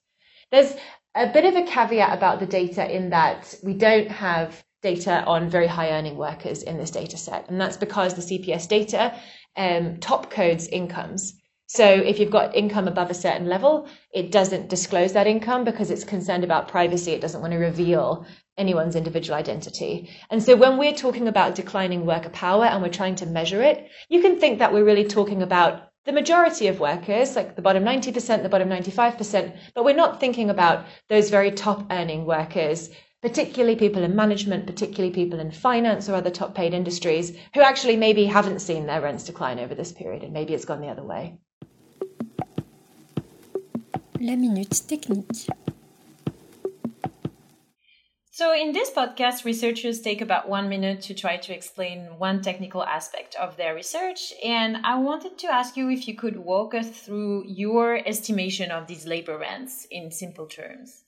There's 0.52 0.74
a 1.16 1.28
bit 1.28 1.46
of 1.46 1.56
a 1.56 1.64
caveat 1.64 2.16
about 2.16 2.40
the 2.40 2.46
data 2.46 2.90
in 2.96 3.10
that 3.10 3.56
we 3.64 3.74
don't 3.74 4.10
have 4.10 4.64
data 4.82 5.24
on 5.26 5.50
very 5.50 5.68
high 5.68 5.92
earning 5.92 6.18
workers 6.18 6.64
in 6.64 6.78
this 6.78 6.92
data 6.92 7.18
set. 7.18 7.50
And 7.50 7.60
that's 7.60 7.78
because 7.78 8.14
the 8.14 8.22
CPS 8.22 8.68
data 8.68 9.20
um, 9.56 9.98
top 9.98 10.30
codes 10.30 10.68
incomes. 10.68 11.34
So 11.70 11.86
if 11.86 12.20
you've 12.20 12.32
got 12.32 12.56
income 12.56 12.88
above 12.88 13.10
a 13.10 13.14
certain 13.14 13.48
level, 13.48 13.90
it 14.14 14.32
doesn't 14.32 14.70
disclose 14.70 15.14
that 15.14 15.28
income 15.28 15.66
because 15.66 15.92
it's 15.92 16.06
concerned 16.06 16.46
about 16.46 16.70
privacy. 16.70 17.12
It 17.12 17.20
doesn't 17.20 17.42
want 17.42 17.52
to 17.52 17.58
reveal 17.58 18.26
anyone's 18.58 18.96
individual 18.96 19.38
identity. 19.38 20.10
And 20.30 20.42
so 20.42 20.56
when 20.56 20.78
we're 20.78 20.94
talking 20.94 21.28
about 21.28 21.56
declining 21.56 22.06
worker 22.06 22.30
power 22.30 22.66
and 22.66 22.82
we're 22.82 22.90
trying 22.90 23.16
to 23.16 23.26
measure 23.26 23.62
it, 23.62 23.90
you 24.08 24.22
can 24.22 24.40
think 24.40 24.60
that 24.60 24.72
we're 24.72 24.86
really 24.86 25.06
talking 25.06 25.44
about 25.44 25.87
the 26.08 26.14
majority 26.14 26.68
of 26.68 26.80
workers, 26.80 27.36
like 27.36 27.58
the 27.58 27.62
bottom 27.62 27.84
90%, 27.84 28.42
the 28.42 28.48
bottom 28.48 28.70
95%, 28.70 29.54
but 29.76 29.84
we're 29.84 29.94
not 29.94 30.22
thinking 30.22 30.50
about 30.50 30.86
those 31.10 31.30
very 31.30 31.52
top 31.52 31.86
earning 31.92 32.26
workers, 32.26 32.90
particularly 33.22 33.76
people 33.76 34.02
in 34.02 34.16
management, 34.16 34.66
particularly 34.66 35.14
people 35.14 35.38
in 35.42 35.52
finance 35.52 36.08
or 36.08 36.16
other 36.16 36.30
top 36.30 36.56
paid 36.56 36.74
industries 36.74 37.38
who 37.54 37.62
actually 37.62 37.98
maybe 37.98 38.24
haven't 38.24 38.60
seen 38.60 38.86
their 38.86 39.02
rents 39.02 39.26
decline 39.26 39.60
over 39.60 39.76
this 39.76 39.92
period 39.92 40.24
and 40.24 40.32
maybe 40.32 40.54
it's 40.54 40.64
gone 40.64 40.80
the 40.80 40.88
other 40.88 41.04
way. 41.04 41.38
La 44.22 44.38
minute 44.38 44.82
technique. 44.88 45.67
So, 48.38 48.54
in 48.54 48.72
this 48.72 48.92
podcast, 48.92 49.46
researchers 49.46 50.00
take 50.00 50.22
about 50.22 50.48
one 50.48 50.70
minute 50.70 51.02
to 51.08 51.16
try 51.16 51.38
to 51.38 51.56
explain 51.56 52.20
one 52.20 52.44
technical 52.44 52.84
aspect 52.84 53.34
of 53.34 53.58
their 53.58 53.74
research. 53.74 54.32
And 54.46 54.78
I 54.84 55.00
wanted 55.00 55.40
to 55.40 55.52
ask 55.52 55.76
you 55.76 55.90
if 55.90 56.08
you 56.08 56.14
could 56.14 56.38
walk 56.38 56.76
us 56.76 56.88
through 56.88 57.46
your 57.48 57.98
estimation 58.08 58.70
of 58.70 58.86
these 58.86 59.08
labor 59.08 59.40
rents 59.40 59.88
in 59.90 60.12
simple 60.12 60.46
terms. 60.46 61.04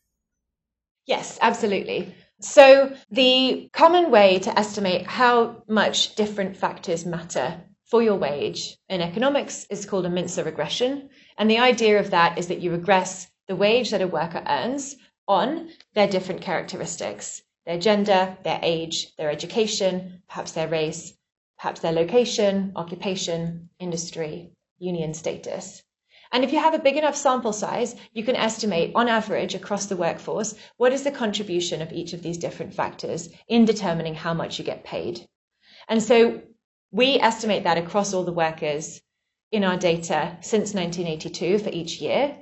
Yes, 1.05 1.37
absolutely. 1.39 2.15
So, 2.41 2.97
the 3.11 3.69
common 3.73 4.09
way 4.09 4.39
to 4.39 4.57
estimate 4.57 5.05
how 5.05 5.61
much 5.67 6.15
different 6.15 6.57
factors 6.57 7.05
matter 7.05 7.61
for 7.85 8.01
your 8.01 8.15
wage 8.15 8.75
in 8.89 9.01
economics 9.01 9.67
is 9.69 9.85
called 9.85 10.07
a 10.07 10.09
Mincer 10.09 10.43
regression. 10.43 11.11
And 11.37 11.47
the 11.47 11.59
idea 11.59 11.99
of 11.99 12.09
that 12.09 12.39
is 12.39 12.47
that 12.47 12.61
you 12.61 12.71
regress 12.71 13.27
the 13.47 13.55
wage 13.55 13.91
that 13.91 14.01
a 14.01 14.07
worker 14.07 14.43
earns 14.47 14.95
on 15.29 15.69
their 15.93 16.07
different 16.07 16.41
characteristics 16.41 17.41
their 17.65 17.77
gender, 17.77 18.35
their 18.43 18.59
age, 18.63 19.15
their 19.15 19.29
education, 19.29 20.23
perhaps 20.27 20.53
their 20.53 20.67
race, 20.67 21.13
perhaps 21.59 21.81
their 21.81 21.91
location, 21.91 22.71
occupation, 22.75 23.69
industry, 23.79 24.51
union 24.79 25.13
status. 25.13 25.83
And 26.31 26.43
if 26.43 26.51
you 26.51 26.57
have 26.59 26.73
a 26.73 26.79
big 26.79 26.97
enough 26.97 27.15
sample 27.15 27.53
size, 27.53 27.95
you 28.11 28.23
can 28.23 28.35
estimate 28.35 28.91
on 28.95 29.07
average 29.07 29.53
across 29.53 29.85
the 29.85 29.97
workforce 29.97 30.55
what 30.77 30.93
is 30.93 31.03
the 31.03 31.11
contribution 31.11 31.81
of 31.83 31.93
each 31.93 32.13
of 32.13 32.23
these 32.23 32.39
different 32.39 32.73
factors 32.73 33.29
in 33.47 33.65
determining 33.65 34.15
how 34.15 34.33
much 34.33 34.57
you 34.57 34.65
get 34.65 34.83
paid. 34.83 35.27
And 35.87 36.01
so 36.01 36.41
we 36.91 37.19
estimate 37.19 37.65
that 37.65 37.77
across 37.77 38.13
all 38.13 38.23
the 38.23 38.31
workers 38.31 38.99
in 39.51 39.63
our 39.63 39.77
data 39.77 40.37
since 40.41 40.73
1982 40.73 41.59
for 41.59 41.69
each 41.69 42.01
year. 42.01 42.35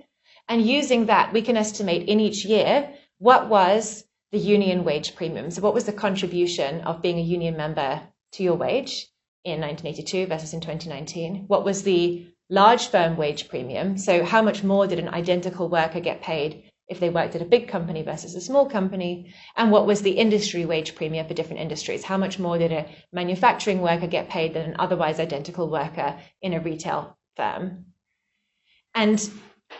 And 0.49 0.65
using 0.65 1.07
that, 1.07 1.33
we 1.33 1.41
can 1.41 1.57
estimate 1.57 2.07
in 2.07 2.19
each 2.19 2.45
year 2.45 2.89
what 3.19 3.49
was 3.49 4.03
the 4.31 4.37
union 4.37 4.83
wage 4.83 5.15
premium. 5.15 5.51
So, 5.51 5.61
what 5.61 5.73
was 5.73 5.85
the 5.85 5.93
contribution 5.93 6.81
of 6.81 7.01
being 7.01 7.17
a 7.17 7.21
union 7.21 7.57
member 7.57 8.01
to 8.33 8.43
your 8.43 8.55
wage 8.55 9.07
in 9.43 9.61
1982 9.61 10.27
versus 10.27 10.53
in 10.53 10.61
2019? 10.61 11.45
What 11.47 11.63
was 11.63 11.83
the 11.83 12.27
large 12.49 12.87
firm 12.87 13.17
wage 13.17 13.49
premium? 13.49 13.97
So, 13.97 14.23
how 14.23 14.41
much 14.41 14.63
more 14.63 14.87
did 14.87 14.99
an 14.99 15.09
identical 15.09 15.69
worker 15.69 15.99
get 15.99 16.21
paid 16.21 16.63
if 16.87 16.99
they 16.99 17.09
worked 17.09 17.35
at 17.35 17.41
a 17.41 17.45
big 17.45 17.67
company 17.67 18.01
versus 18.03 18.35
a 18.35 18.41
small 18.41 18.69
company? 18.69 19.33
And 19.55 19.71
what 19.71 19.85
was 19.85 20.01
the 20.01 20.11
industry 20.11 20.65
wage 20.65 20.95
premium 20.95 21.27
for 21.27 21.33
different 21.33 21.61
industries? 21.61 22.03
How 22.03 22.17
much 22.17 22.39
more 22.39 22.57
did 22.57 22.71
a 22.71 22.87
manufacturing 23.11 23.81
worker 23.81 24.07
get 24.07 24.29
paid 24.29 24.53
than 24.53 24.69
an 24.69 24.75
otherwise 24.79 25.19
identical 25.19 25.69
worker 25.69 26.19
in 26.41 26.53
a 26.53 26.59
retail 26.59 27.17
firm? 27.35 27.85
And 28.93 29.29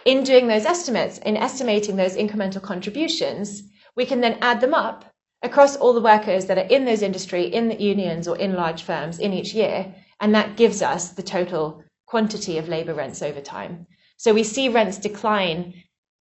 in 0.05 0.23
doing 0.23 0.47
those 0.47 0.65
estimates, 0.65 1.17
in 1.19 1.37
estimating 1.37 1.95
those 1.95 2.15
incremental 2.15 2.61
contributions, 2.61 3.63
we 3.95 4.05
can 4.05 4.21
then 4.21 4.37
add 4.41 4.61
them 4.61 4.73
up 4.73 5.05
across 5.43 5.75
all 5.75 5.93
the 5.93 6.01
workers 6.01 6.45
that 6.45 6.57
are 6.57 6.67
in 6.75 6.85
those 6.85 7.01
industry, 7.01 7.43
in 7.43 7.67
the 7.67 7.81
unions 7.81 8.27
or 8.27 8.37
in 8.37 8.53
large 8.53 8.83
firms 8.83 9.19
in 9.19 9.33
each 9.33 9.53
year. 9.53 9.93
And 10.19 10.33
that 10.33 10.57
gives 10.57 10.81
us 10.81 11.09
the 11.09 11.23
total 11.23 11.83
quantity 12.05 12.57
of 12.57 12.69
labour 12.69 12.93
rents 12.93 13.21
over 13.21 13.41
time. 13.41 13.85
So 14.17 14.33
we 14.33 14.43
see 14.43 14.69
rents 14.69 14.97
decline 14.97 15.73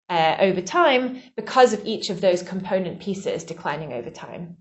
uh, 0.08 0.36
over 0.40 0.60
time 0.60 1.22
because 1.36 1.72
of 1.72 1.84
each 1.84 2.10
of 2.10 2.20
those 2.20 2.42
component 2.42 3.00
pieces 3.00 3.44
declining 3.44 3.92
over 3.92 4.10
time. 4.10 4.56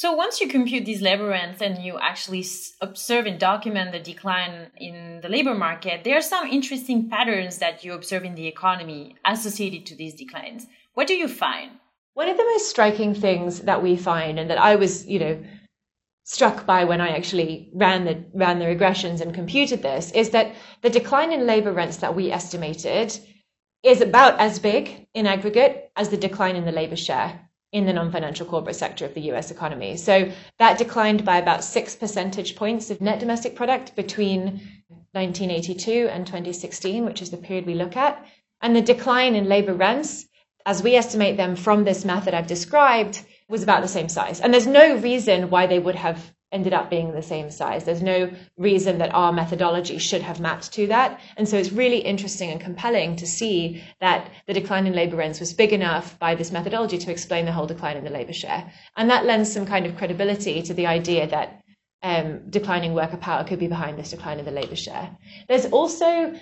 So 0.00 0.12
once 0.12 0.40
you 0.40 0.48
compute 0.48 0.86
these 0.86 1.02
labor 1.02 1.26
rents 1.26 1.60
and 1.60 1.84
you 1.84 1.98
actually 2.00 2.46
observe 2.80 3.26
and 3.26 3.38
document 3.38 3.92
the 3.92 4.00
decline 4.00 4.70
in 4.78 5.20
the 5.20 5.28
labor 5.28 5.54
market, 5.54 6.04
there 6.04 6.16
are 6.16 6.22
some 6.22 6.46
interesting 6.46 7.10
patterns 7.10 7.58
that 7.58 7.84
you 7.84 7.92
observe 7.92 8.24
in 8.24 8.34
the 8.34 8.46
economy 8.46 9.16
associated 9.26 9.84
to 9.84 9.94
these 9.94 10.14
declines. 10.14 10.66
What 10.94 11.06
do 11.06 11.12
you 11.12 11.28
find? 11.28 11.72
One 12.14 12.30
of 12.30 12.38
the 12.38 12.44
most 12.44 12.70
striking 12.70 13.12
things 13.12 13.60
that 13.60 13.82
we 13.82 13.94
find 13.94 14.38
and 14.38 14.48
that 14.48 14.56
I 14.56 14.76
was, 14.76 15.06
you 15.06 15.18
know, 15.18 15.44
struck 16.24 16.64
by 16.64 16.84
when 16.84 17.02
I 17.02 17.10
actually 17.10 17.70
ran 17.74 18.06
the 18.06 18.24
ran 18.32 18.58
the 18.58 18.64
regressions 18.64 19.20
and 19.20 19.34
computed 19.34 19.82
this 19.82 20.12
is 20.12 20.30
that 20.30 20.54
the 20.80 20.88
decline 20.88 21.30
in 21.30 21.46
labor 21.46 21.72
rents 21.72 21.98
that 21.98 22.16
we 22.16 22.32
estimated 22.32 23.18
is 23.82 24.00
about 24.00 24.40
as 24.40 24.60
big 24.60 25.08
in 25.12 25.26
aggregate 25.26 25.92
as 25.94 26.08
the 26.08 26.16
decline 26.16 26.56
in 26.56 26.64
the 26.64 26.72
labor 26.72 26.96
share 26.96 27.49
in 27.72 27.86
the 27.86 27.92
non-financial 27.92 28.46
corporate 28.46 28.76
sector 28.76 29.04
of 29.04 29.14
the 29.14 29.32
US 29.32 29.50
economy. 29.50 29.96
So 29.96 30.30
that 30.58 30.78
declined 30.78 31.24
by 31.24 31.38
about 31.38 31.64
6 31.64 31.96
percentage 31.96 32.56
points 32.56 32.90
of 32.90 33.00
net 33.00 33.20
domestic 33.20 33.54
product 33.54 33.94
between 33.94 34.60
1982 35.12 36.08
and 36.10 36.26
2016, 36.26 37.04
which 37.04 37.22
is 37.22 37.30
the 37.30 37.36
period 37.36 37.66
we 37.66 37.74
look 37.74 37.96
at. 37.96 38.24
And 38.60 38.74
the 38.74 38.82
decline 38.82 39.34
in 39.34 39.48
labor 39.48 39.74
rents 39.74 40.26
as 40.66 40.82
we 40.82 40.94
estimate 40.94 41.36
them 41.36 41.56
from 41.56 41.84
this 41.84 42.04
method 42.04 42.34
I've 42.34 42.46
described, 42.46 43.24
was 43.48 43.62
about 43.62 43.82
the 43.82 43.88
same 43.88 44.08
size. 44.08 44.40
And 44.40 44.52
there's 44.52 44.66
no 44.66 44.96
reason 44.96 45.50
why 45.50 45.66
they 45.66 45.78
would 45.78 45.94
have 45.94 46.32
ended 46.52 46.72
up 46.72 46.90
being 46.90 47.12
the 47.12 47.22
same 47.22 47.50
size. 47.50 47.84
There's 47.84 48.02
no 48.02 48.30
reason 48.56 48.98
that 48.98 49.14
our 49.14 49.32
methodology 49.32 49.98
should 49.98 50.22
have 50.22 50.40
mapped 50.40 50.72
to 50.72 50.88
that. 50.88 51.20
And 51.36 51.48
so 51.48 51.56
it's 51.56 51.70
really 51.70 51.98
interesting 51.98 52.50
and 52.50 52.60
compelling 52.60 53.16
to 53.16 53.26
see 53.26 53.82
that 54.00 54.30
the 54.46 54.54
decline 54.54 54.86
in 54.86 54.92
labor 54.92 55.16
rents 55.16 55.38
was 55.38 55.52
big 55.52 55.72
enough 55.72 56.18
by 56.18 56.34
this 56.34 56.50
methodology 56.50 56.98
to 56.98 57.10
explain 57.10 57.44
the 57.44 57.52
whole 57.52 57.66
decline 57.66 57.96
in 57.96 58.04
the 58.04 58.10
labor 58.10 58.32
share. 58.32 58.72
And 58.96 59.10
that 59.10 59.26
lends 59.26 59.52
some 59.52 59.64
kind 59.64 59.86
of 59.86 59.96
credibility 59.96 60.62
to 60.62 60.74
the 60.74 60.86
idea 60.86 61.28
that 61.28 61.62
um, 62.02 62.50
declining 62.50 62.94
worker 62.94 63.18
power 63.18 63.44
could 63.44 63.58
be 63.58 63.68
behind 63.68 63.98
this 63.98 64.10
decline 64.10 64.38
in 64.38 64.44
the 64.44 64.50
labor 64.50 64.76
share. 64.76 65.16
There's 65.48 65.66
also 65.66 66.34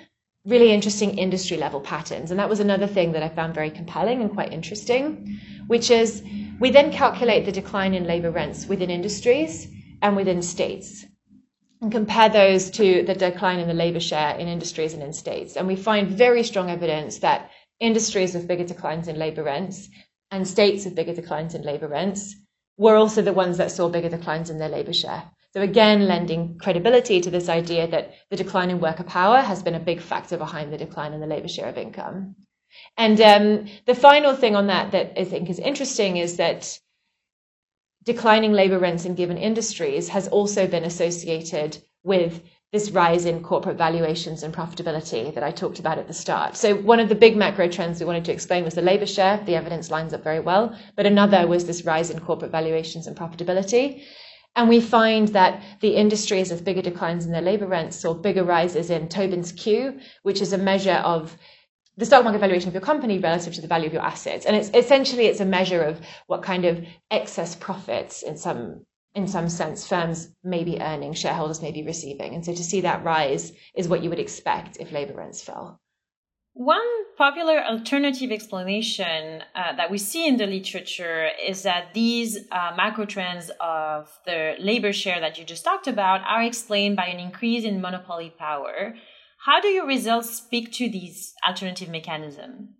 really 0.47 0.73
interesting 0.73 1.19
industry 1.19 1.59
level 1.59 1.81
patterns. 1.81 2.31
And 2.31 2.41
that 2.41 2.49
was 2.49 2.61
another 2.61 2.87
thing 2.87 3.12
that 3.12 3.23
I 3.23 3.29
found 3.29 3.55
very 3.55 3.71
compelling 3.71 4.23
and 4.23 4.31
quite 4.31 4.53
interesting, 4.53 5.38
which 5.67 5.91
is 5.91 6.23
we 6.61 6.71
then 6.71 6.93
calculate 6.93 7.45
the 7.45 7.53
decline 7.53 7.93
in 7.93 8.05
labor 8.05 8.31
rents 8.31 8.67
within 8.67 8.88
industries 8.88 9.69
and 10.02 10.17
within 10.17 10.43
states 10.43 11.05
and 11.81 11.93
compare 11.93 12.28
those 12.28 12.71
to 12.71 13.05
the 13.05 13.14
decline 13.14 13.61
in 13.61 13.69
the 13.69 13.75
labor 13.75 14.00
share 14.00 14.37
in 14.37 14.49
industries 14.49 14.95
and 14.95 15.02
in 15.02 15.12
states. 15.12 15.57
And 15.57 15.67
we 15.69 15.76
find 15.76 16.09
very 16.09 16.43
strong 16.43 16.71
evidence 16.71 17.19
that 17.19 17.50
industries 17.78 18.35
with 18.35 18.49
bigger 18.49 18.64
declines 18.64 19.07
in 19.07 19.17
labor 19.19 19.45
rents 19.45 19.88
and 20.31 20.47
states 20.47 20.85
with 20.85 20.97
bigger 20.97 21.14
declines 21.14 21.55
in 21.55 21.62
labor 21.62 21.88
rents 21.88 22.35
were 22.76 22.97
also 22.97 23.23
the 23.23 23.33
ones 23.33 23.59
that 23.59 23.71
saw 23.71 23.88
bigger 23.88 24.09
declines 24.09 24.50
in 24.50 24.59
their 24.59 24.69
labor 24.69 24.93
share. 24.93 25.23
So 25.55 25.62
again, 25.62 26.07
lending 26.07 26.59
credibility 26.59 27.21
to 27.21 27.31
this 27.31 27.49
idea 27.49 27.88
that 27.88 28.12
the 28.31 28.37
decline 28.37 28.71
in 28.71 28.81
worker 28.81 29.05
power 29.05 29.40
has 29.40 29.62
been 29.62 29.75
a 29.75 29.81
big 29.81 30.00
factor 30.00 30.37
behind 30.37 30.73
the 30.73 30.78
decline 30.78 31.12
in 31.12 31.21
the 31.21 31.26
labour 31.26 31.49
share 31.49 31.69
of 31.69 31.78
income. 31.78 32.37
And 32.97 33.21
um, 33.21 33.67
the 33.87 33.95
final 33.95 34.37
thing 34.37 34.55
on 34.55 34.67
that 34.67 34.93
that 34.93 35.19
I 35.19 35.25
think 35.25 35.49
is 35.49 35.59
interesting 35.59 36.19
is 36.19 36.37
that 36.37 36.78
declining 38.05 38.52
labour 38.52 38.78
rents 38.78 39.05
in 39.05 39.14
given 39.14 39.37
industries 39.37 40.09
has 40.09 40.28
also 40.28 40.67
been 40.67 40.85
associated 40.85 41.78
with 42.02 42.43
this 42.73 42.90
rise 42.90 43.25
in 43.25 43.43
corporate 43.43 43.78
valuations 43.78 44.43
and 44.43 44.52
profitability 44.55 45.35
that 45.35 45.43
I 45.43 45.50
talked 45.50 45.78
about 45.78 45.97
at 45.97 46.07
the 46.07 46.12
start. 46.12 46.55
So 46.55 46.75
one 46.76 47.00
of 47.00 47.09
the 47.09 47.14
big 47.14 47.35
macro 47.35 47.67
trends 47.67 47.99
we 47.99 48.07
wanted 48.07 48.26
to 48.26 48.33
explain 48.33 48.64
was 48.64 48.75
the 48.75 48.83
labour 48.83 49.07
share. 49.07 49.43
The 49.47 49.55
evidence 49.55 49.90
lines 49.90 50.12
up 50.12 50.23
very 50.23 50.40
well. 50.40 50.76
But 50.95 51.07
another 51.07 51.47
was 51.47 51.64
this 51.64 51.87
rise 51.87 52.11
in 52.11 52.21
corporate 52.21 52.50
valuations 52.50 53.07
and 53.07 53.17
profitability. 53.17 54.02
And 54.55 54.69
we 54.69 54.81
find 54.81 55.28
that 55.28 55.62
the 55.81 55.97
industries 55.97 56.50
with 56.50 56.64
bigger 56.64 56.83
declines 56.83 57.25
in 57.25 57.33
their 57.33 57.40
labour 57.40 57.67
rents 57.67 57.97
saw 57.97 58.12
bigger 58.12 58.45
rises 58.45 58.90
in 58.90 59.09
Tobin's 59.09 59.52
Q, 59.52 59.99
which 60.23 60.43
is 60.43 60.52
a 60.52 60.59
measure 60.59 61.00
of 61.05 61.38
the 61.99 62.07
stock 62.07 62.23
market 62.23 62.38
valuation 62.38 62.69
of 62.69 62.75
your 62.75 62.81
company 62.81 63.19
relative 63.19 63.52
to 63.55 63.61
the 63.61 63.67
value 63.67 63.88
of 63.88 63.93
your 63.93 64.02
assets. 64.02 64.47
And 64.47 64.57
it's 64.57 64.71
essentially 64.73 65.26
it's 65.26 65.40
a 65.40 65.45
measure 65.45 65.83
of 65.83 66.00
what 66.28 66.43
kind 66.43 66.64
of 66.64 66.85
excess 67.11 67.57
profits 67.57 68.23
in 68.23 68.38
some 68.38 68.87
in 69.14 69.26
some 69.26 69.49
sense 69.49 69.87
firms 69.87 70.28
may 70.45 70.62
be 70.62 70.81
earning, 70.81 71.12
shareholders 71.12 71.61
may 71.61 71.73
be 71.73 71.83
receiving. 71.83 72.35
And 72.35 72.45
so 72.45 72.55
to 72.55 72.62
see 72.62 72.83
that 72.83 73.05
rise 73.05 73.52
is 73.75 73.88
what 73.88 74.02
you 74.02 74.11
would 74.11 74.21
expect 74.21 74.76
if 74.78 74.93
labour 74.93 75.14
rents 75.14 75.43
fell. 75.43 75.81
One 76.52 76.87
popular 77.17 77.62
alternative 77.64 78.31
explanation 78.31 79.43
uh, 79.55 79.76
that 79.76 79.90
we 79.90 79.99
see 79.99 80.26
in 80.26 80.37
the 80.37 80.47
literature 80.47 81.31
is 81.47 81.62
that 81.62 81.95
these 81.95 82.37
uh, 82.50 82.73
macro 82.76 83.07
trends 83.07 83.50
of 83.61 84.11
the 84.25 84.57
labor 84.59 84.93
share 84.93 85.21
that 85.21 85.38
you 85.38 85.45
just 85.45 85.64
talked 85.64 85.87
about 85.87 86.21
are 86.26 86.43
explained 86.43 86.97
by 86.97 87.07
an 87.07 87.21
increase 87.21 87.64
in 87.64 87.81
monopoly 87.81 88.31
power. 88.37 88.95
How 89.38 89.61
do 89.61 89.68
your 89.68 89.87
results 89.87 90.35
speak 90.35 90.73
to 90.75 90.90
these 90.90 91.33
alternative 91.47 91.88
mechanisms? 91.88 92.71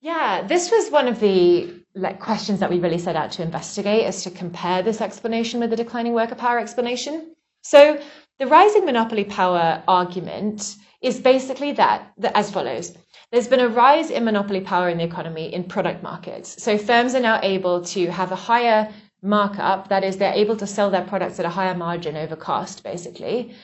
Yeah, 0.00 0.46
this 0.46 0.70
was 0.70 0.90
one 0.90 1.08
of 1.08 1.18
the 1.18 1.82
like 1.94 2.20
questions 2.20 2.60
that 2.60 2.68
we 2.68 2.78
really 2.78 2.98
set 2.98 3.16
out 3.16 3.32
to 3.32 3.42
investigate 3.42 4.06
is 4.06 4.22
to 4.24 4.30
compare 4.30 4.82
this 4.82 5.00
explanation 5.00 5.60
with 5.60 5.70
the 5.70 5.76
declining 5.76 6.12
worker 6.12 6.34
power 6.34 6.58
explanation. 6.58 7.34
So 7.62 7.98
the 8.38 8.46
rising 8.46 8.84
monopoly 8.84 9.24
power 9.24 9.82
argument 9.88 10.76
is 11.00 11.20
basically 11.20 11.72
that, 11.72 12.12
that 12.18 12.36
as 12.36 12.50
follows. 12.50 12.94
There's 13.32 13.48
been 13.48 13.60
a 13.60 13.68
rise 13.68 14.10
in 14.10 14.24
monopoly 14.24 14.60
power 14.60 14.90
in 14.90 14.98
the 14.98 15.04
economy 15.04 15.54
in 15.54 15.64
product 15.64 16.02
markets. 16.02 16.62
So 16.62 16.76
firms 16.76 17.14
are 17.14 17.20
now 17.20 17.40
able 17.42 17.82
to 17.86 18.10
have 18.10 18.30
a 18.30 18.36
higher 18.36 18.92
markup, 19.22 19.88
that 19.88 20.04
is, 20.04 20.18
they're 20.18 20.34
able 20.34 20.56
to 20.58 20.66
sell 20.66 20.90
their 20.90 21.04
products 21.04 21.40
at 21.40 21.46
a 21.46 21.50
higher 21.50 21.74
margin 21.74 22.14
over 22.14 22.36
cost, 22.36 22.84
basically. 22.84 23.54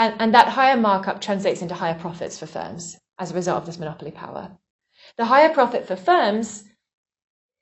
And, 0.00 0.14
and 0.18 0.34
that 0.34 0.48
higher 0.48 0.78
markup 0.78 1.20
translates 1.20 1.60
into 1.60 1.74
higher 1.74 1.98
profits 1.98 2.38
for 2.38 2.46
firms 2.46 2.96
as 3.18 3.30
a 3.30 3.34
result 3.34 3.58
of 3.58 3.66
this 3.66 3.78
monopoly 3.78 4.10
power. 4.10 4.50
The 5.18 5.26
higher 5.26 5.52
profit 5.52 5.86
for 5.86 5.94
firms, 5.94 6.64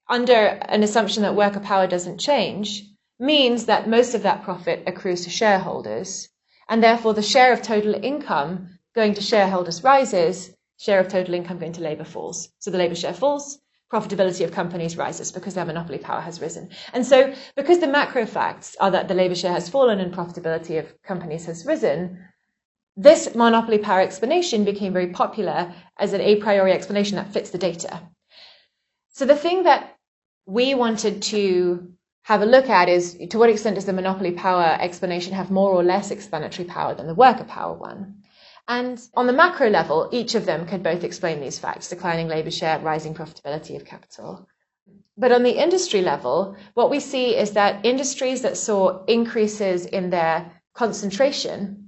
under 0.08 0.34
an 0.34 0.84
assumption 0.84 1.24
that 1.24 1.34
worker 1.34 1.58
power 1.58 1.88
doesn't 1.88 2.18
change, 2.18 2.84
means 3.18 3.66
that 3.66 3.88
most 3.88 4.14
of 4.14 4.22
that 4.22 4.44
profit 4.44 4.84
accrues 4.86 5.24
to 5.24 5.30
shareholders. 5.30 6.28
And 6.68 6.80
therefore, 6.80 7.12
the 7.12 7.22
share 7.22 7.52
of 7.52 7.60
total 7.60 7.94
income 8.04 8.78
going 8.94 9.14
to 9.14 9.20
shareholders 9.20 9.82
rises 9.82 10.54
share 10.78 11.00
of 11.00 11.08
total 11.08 11.34
income 11.34 11.58
going 11.58 11.72
to 11.72 11.82
labour 11.82 12.04
falls. 12.04 12.50
So 12.60 12.70
the 12.70 12.78
labour 12.78 12.94
share 12.94 13.14
falls, 13.14 13.58
profitability 13.92 14.44
of 14.44 14.52
companies 14.52 14.96
rises 14.96 15.32
because 15.32 15.54
their 15.54 15.64
monopoly 15.64 15.98
power 15.98 16.20
has 16.20 16.40
risen. 16.40 16.70
And 16.92 17.04
so 17.04 17.34
because 17.56 17.80
the 17.80 17.88
macro 17.88 18.26
facts 18.26 18.76
are 18.78 18.92
that 18.92 19.08
the 19.08 19.14
labour 19.14 19.34
share 19.34 19.52
has 19.52 19.68
fallen 19.68 19.98
and 19.98 20.14
profitability 20.14 20.78
of 20.78 21.02
companies 21.02 21.46
has 21.46 21.66
risen, 21.66 22.27
this 23.00 23.32
monopoly 23.36 23.78
power 23.78 24.00
explanation 24.00 24.64
became 24.64 24.92
very 24.92 25.10
popular 25.10 25.72
as 25.96 26.12
an 26.12 26.20
a 26.20 26.34
priori 26.36 26.72
explanation 26.72 27.14
that 27.14 27.32
fits 27.32 27.50
the 27.50 27.58
data. 27.58 28.00
So 29.10 29.24
the 29.24 29.36
thing 29.36 29.62
that 29.62 29.96
we 30.46 30.74
wanted 30.74 31.22
to 31.34 31.92
have 32.22 32.42
a 32.42 32.46
look 32.46 32.68
at 32.68 32.88
is 32.88 33.16
to 33.30 33.38
what 33.38 33.50
extent 33.50 33.76
does 33.76 33.84
the 33.84 33.92
monopoly 33.92 34.32
power 34.32 34.76
explanation 34.80 35.32
have 35.32 35.48
more 35.48 35.70
or 35.70 35.84
less 35.84 36.10
explanatory 36.10 36.66
power 36.66 36.92
than 36.92 37.06
the 37.06 37.14
worker 37.14 37.44
power 37.44 37.72
one? 37.72 38.24
And 38.66 39.00
on 39.14 39.28
the 39.28 39.32
macro 39.32 39.70
level, 39.70 40.08
each 40.10 40.34
of 40.34 40.44
them 40.44 40.66
could 40.66 40.82
both 40.82 41.04
explain 41.04 41.40
these 41.40 41.58
facts 41.58 41.88
declining 41.88 42.26
labour 42.26 42.50
share, 42.50 42.80
rising 42.80 43.14
profitability 43.14 43.76
of 43.76 43.84
capital. 43.84 44.48
But 45.16 45.30
on 45.30 45.44
the 45.44 45.62
industry 45.62 46.02
level, 46.02 46.56
what 46.74 46.90
we 46.90 46.98
see 46.98 47.36
is 47.36 47.52
that 47.52 47.86
industries 47.86 48.42
that 48.42 48.56
saw 48.56 49.04
increases 49.04 49.86
in 49.86 50.10
their 50.10 50.50
concentration 50.74 51.87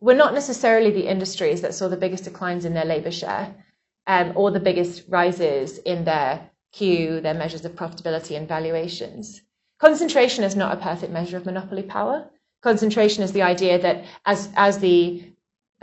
were 0.00 0.14
not 0.14 0.34
necessarily 0.34 0.90
the 0.90 1.08
industries 1.08 1.62
that 1.62 1.74
saw 1.74 1.88
the 1.88 1.96
biggest 1.96 2.24
declines 2.24 2.64
in 2.64 2.74
their 2.74 2.84
labour 2.84 3.10
share 3.10 3.54
um, 4.06 4.32
or 4.34 4.50
the 4.50 4.60
biggest 4.60 5.04
rises 5.08 5.78
in 5.78 6.04
their 6.04 6.50
Q, 6.72 7.20
their 7.20 7.34
measures 7.34 7.64
of 7.64 7.72
profitability 7.72 8.36
and 8.36 8.48
valuations. 8.48 9.40
Concentration 9.80 10.44
is 10.44 10.56
not 10.56 10.76
a 10.76 10.80
perfect 10.80 11.12
measure 11.12 11.36
of 11.36 11.46
monopoly 11.46 11.82
power. 11.82 12.28
Concentration 12.62 13.22
is 13.22 13.32
the 13.32 13.42
idea 13.42 13.78
that 13.80 14.04
as, 14.24 14.48
as 14.56 14.78
the 14.78 15.22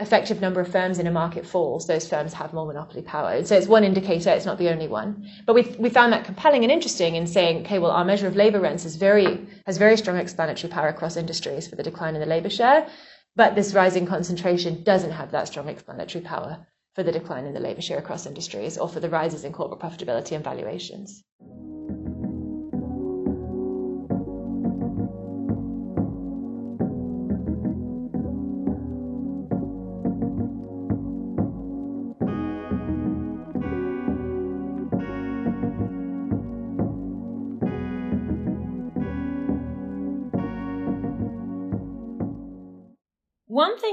effective 0.00 0.40
number 0.40 0.60
of 0.60 0.68
firms 0.70 0.98
in 0.98 1.06
a 1.06 1.10
market 1.10 1.46
falls, 1.46 1.86
those 1.86 2.08
firms 2.08 2.32
have 2.32 2.52
more 2.52 2.66
monopoly 2.66 3.02
power. 3.02 3.44
So 3.44 3.56
it's 3.56 3.68
one 3.68 3.84
indicator, 3.84 4.30
it's 4.30 4.44
not 4.44 4.58
the 4.58 4.68
only 4.68 4.88
one. 4.88 5.30
But 5.46 5.54
we, 5.54 5.62
we 5.78 5.90
found 5.90 6.12
that 6.12 6.24
compelling 6.24 6.64
and 6.64 6.72
interesting 6.72 7.14
in 7.14 7.26
saying, 7.26 7.64
okay, 7.64 7.78
well, 7.78 7.92
our 7.92 8.04
measure 8.04 8.26
of 8.26 8.34
labor 8.34 8.60
rents 8.60 8.84
is 8.84 8.96
very, 8.96 9.46
has 9.66 9.78
very 9.78 9.96
strong 9.96 10.16
explanatory 10.16 10.72
power 10.72 10.88
across 10.88 11.16
industries 11.16 11.68
for 11.68 11.76
the 11.76 11.82
decline 11.82 12.14
in 12.14 12.20
the 12.20 12.26
labor 12.26 12.50
share. 12.50 12.88
But 13.34 13.54
this 13.54 13.72
rising 13.72 14.06
concentration 14.06 14.82
doesn't 14.82 15.10
have 15.10 15.30
that 15.30 15.48
strong 15.48 15.68
explanatory 15.68 16.22
power 16.22 16.66
for 16.94 17.02
the 17.02 17.12
decline 17.12 17.46
in 17.46 17.54
the 17.54 17.60
labor 17.60 17.80
share 17.80 17.98
across 17.98 18.26
industries 18.26 18.76
or 18.76 18.88
for 18.88 19.00
the 19.00 19.08
rises 19.08 19.44
in 19.44 19.52
corporate 19.52 19.80
profitability 19.80 20.32
and 20.32 20.44
valuations. 20.44 21.22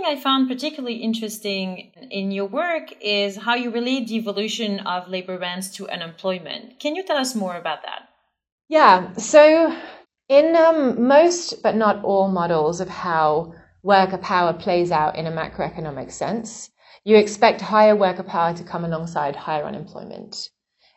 I 0.10 0.16
found 0.16 0.48
particularly 0.48 0.96
interesting 0.96 1.92
in 2.10 2.32
your 2.32 2.48
work 2.48 2.92
is 3.00 3.38
how 3.38 3.54
you 3.54 3.70
relate 3.70 4.08
the 4.08 4.16
evolution 4.16 4.80
of 4.80 5.08
labor 5.08 5.38
rents 5.38 5.70
to 5.76 5.88
unemployment. 5.88 6.80
Can 6.80 6.96
you 6.96 7.04
tell 7.04 7.18
us 7.18 7.36
more 7.36 7.56
about 7.56 7.84
that? 7.84 8.10
Yeah, 8.70 9.14
so 9.18 9.72
in 10.28 10.56
um, 10.56 11.08
most 11.08 11.62
but 11.62 11.76
not 11.76 12.04
all 12.04 12.28
models 12.28 12.82
of 12.82 12.90
how 12.90 13.54
worker 13.84 14.18
power 14.18 14.52
plays 14.52 14.90
out 14.90 15.16
in 15.16 15.28
a 15.28 15.32
macroeconomic 15.32 16.12
sense, 16.12 16.72
you 17.04 17.16
expect 17.16 17.62
higher 17.62 17.96
worker 17.96 18.24
power 18.24 18.56
to 18.56 18.64
come 18.64 18.86
alongside 18.86 19.36
higher 19.36 19.66
unemployment. 19.66 20.50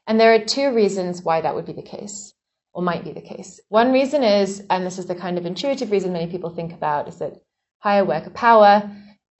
And 0.07 0.19
there 0.19 0.33
are 0.33 0.43
two 0.43 0.75
reasons 0.75 1.23
why 1.23 1.43
that 1.43 1.55
would 1.55 1.67
be 1.67 1.75
the 1.75 1.83
case, 1.83 2.33
or 2.73 2.81
might 2.81 3.05
be 3.05 3.13
the 3.13 3.21
case. 3.21 3.61
One 3.69 3.93
reason 3.93 4.23
is, 4.23 4.63
and 4.71 4.87
this 4.87 4.99
is 4.99 5.05
the 5.05 5.15
kind 5.15 5.37
of 5.37 5.45
intuitive 5.45 5.91
reason 5.91 6.15
many 6.15 6.31
people 6.31 6.49
think 6.49 6.73
about, 6.73 7.09
is 7.09 7.19
that 7.19 7.43
Higher 7.83 8.05
worker 8.05 8.31
power 8.31 8.89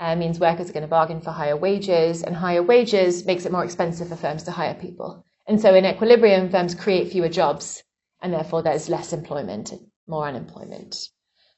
uh, 0.03 0.17
means 0.17 0.41
workers 0.41 0.69
are 0.69 0.73
going 0.73 0.83
to 0.83 0.89
bargain 0.89 1.21
for 1.21 1.31
higher 1.31 1.57
wages, 1.57 2.25
and 2.25 2.35
higher 2.35 2.63
wages 2.63 3.25
makes 3.25 3.47
it 3.47 3.53
more 3.53 3.65
expensive 3.65 4.09
for 4.09 4.17
firms 4.17 4.43
to 4.43 4.51
hire 4.51 4.75
people. 4.75 5.25
And 5.47 5.61
so, 5.61 5.75
in 5.77 5.87
equilibrium, 5.87 6.51
firms 6.51 6.75
create 6.75 7.13
fewer 7.13 7.29
jobs, 7.29 7.85
and 8.21 8.33
therefore 8.33 8.63
there's 8.63 8.89
less 8.89 9.13
employment, 9.13 9.73
more 10.09 10.27
unemployment. 10.27 11.09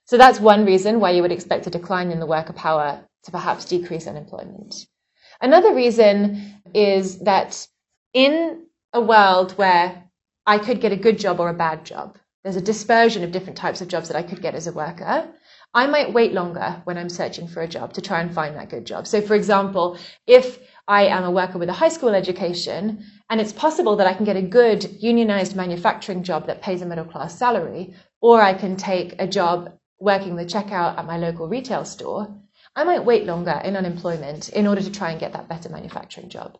So 0.05 0.19
that's 0.19 0.41
one 0.41 0.67
reason 0.67 1.01
why 1.01 1.13
you 1.13 1.23
would 1.23 1.33
expect 1.33 1.67
a 1.67 1.71
decline 1.71 2.11
in 2.11 2.21
the 2.21 2.27
worker 2.27 2.53
power 2.53 3.09
to 3.23 3.31
perhaps 3.31 3.65
decrease 3.65 4.07
unemployment. 4.07 4.75
Another 5.41 5.75
reason 5.75 6.61
is 6.75 7.21
that 7.21 7.67
in 8.13 8.67
a 8.93 9.01
world 9.01 9.53
where 9.53 10.05
I 10.47 10.59
could 10.59 10.83
get 10.83 10.93
a 10.93 10.97
good 10.97 11.19
job 11.19 11.41
or 11.41 11.49
a 11.49 11.55
bad 11.55 11.87
job, 11.87 12.19
there's 12.43 12.57
a 12.57 12.71
dispersion 12.73 13.25
of 13.25 13.33
different 13.33 13.57
types 13.57 13.81
of 13.81 13.89
jobs 13.89 14.09
that 14.09 14.19
I 14.19 14.23
could 14.23 14.43
get 14.43 14.55
as 14.55 14.67
a 14.67 14.73
worker. 14.73 15.31
I 15.77 15.89
might 15.89 16.13
wait 16.13 16.33
longer 16.33 16.81
when 16.85 16.97
I'm 16.97 17.09
searching 17.09 17.49
for 17.49 17.61
a 17.61 17.69
job 17.69 17.95
to 17.95 18.01
try 18.01 18.21
and 18.21 18.33
find 18.33 18.55
that 18.55 18.71
good 18.71 18.87
job. 18.87 19.09
So, 19.09 19.21
for 19.21 19.35
example, 19.35 19.99
if 20.27 20.61
I 20.87 21.07
am 21.07 21.25
a 21.25 21.33
worker 21.33 21.59
with 21.59 21.69
a 21.69 21.73
high 21.73 21.89
school 21.89 22.11
education 22.11 23.05
and 23.29 23.41
it's 23.41 23.53
possible 23.53 23.97
that 23.97 24.07
I 24.07 24.15
can 24.15 24.25
get 24.25 24.37
a 24.37 24.43
good 24.43 24.85
unionized 25.01 25.57
manufacturing 25.57 26.23
job 26.23 26.47
that 26.47 26.63
pays 26.63 26.81
a 26.81 26.87
middle 26.87 27.05
class 27.05 27.37
salary, 27.37 27.95
or 28.21 28.41
I 28.41 28.55
can 28.55 28.77
take 28.77 29.17
a 29.19 29.27
job 29.27 29.73
working 29.99 30.37
the 30.37 30.45
checkout 30.45 30.97
at 30.97 31.07
my 31.07 31.19
local 31.19 31.49
retail 31.49 31.85
store, 31.85 32.29
I 32.77 32.85
might 32.85 33.05
wait 33.05 33.27
longer 33.27 33.61
in 33.65 33.77
unemployment 33.77 34.51
in 34.51 34.67
order 34.67 34.81
to 34.81 34.93
try 34.93 35.11
and 35.11 35.19
get 35.19 35.33
that 35.33 35.49
better 35.49 35.71
manufacturing 35.71 36.29
job. 36.29 36.57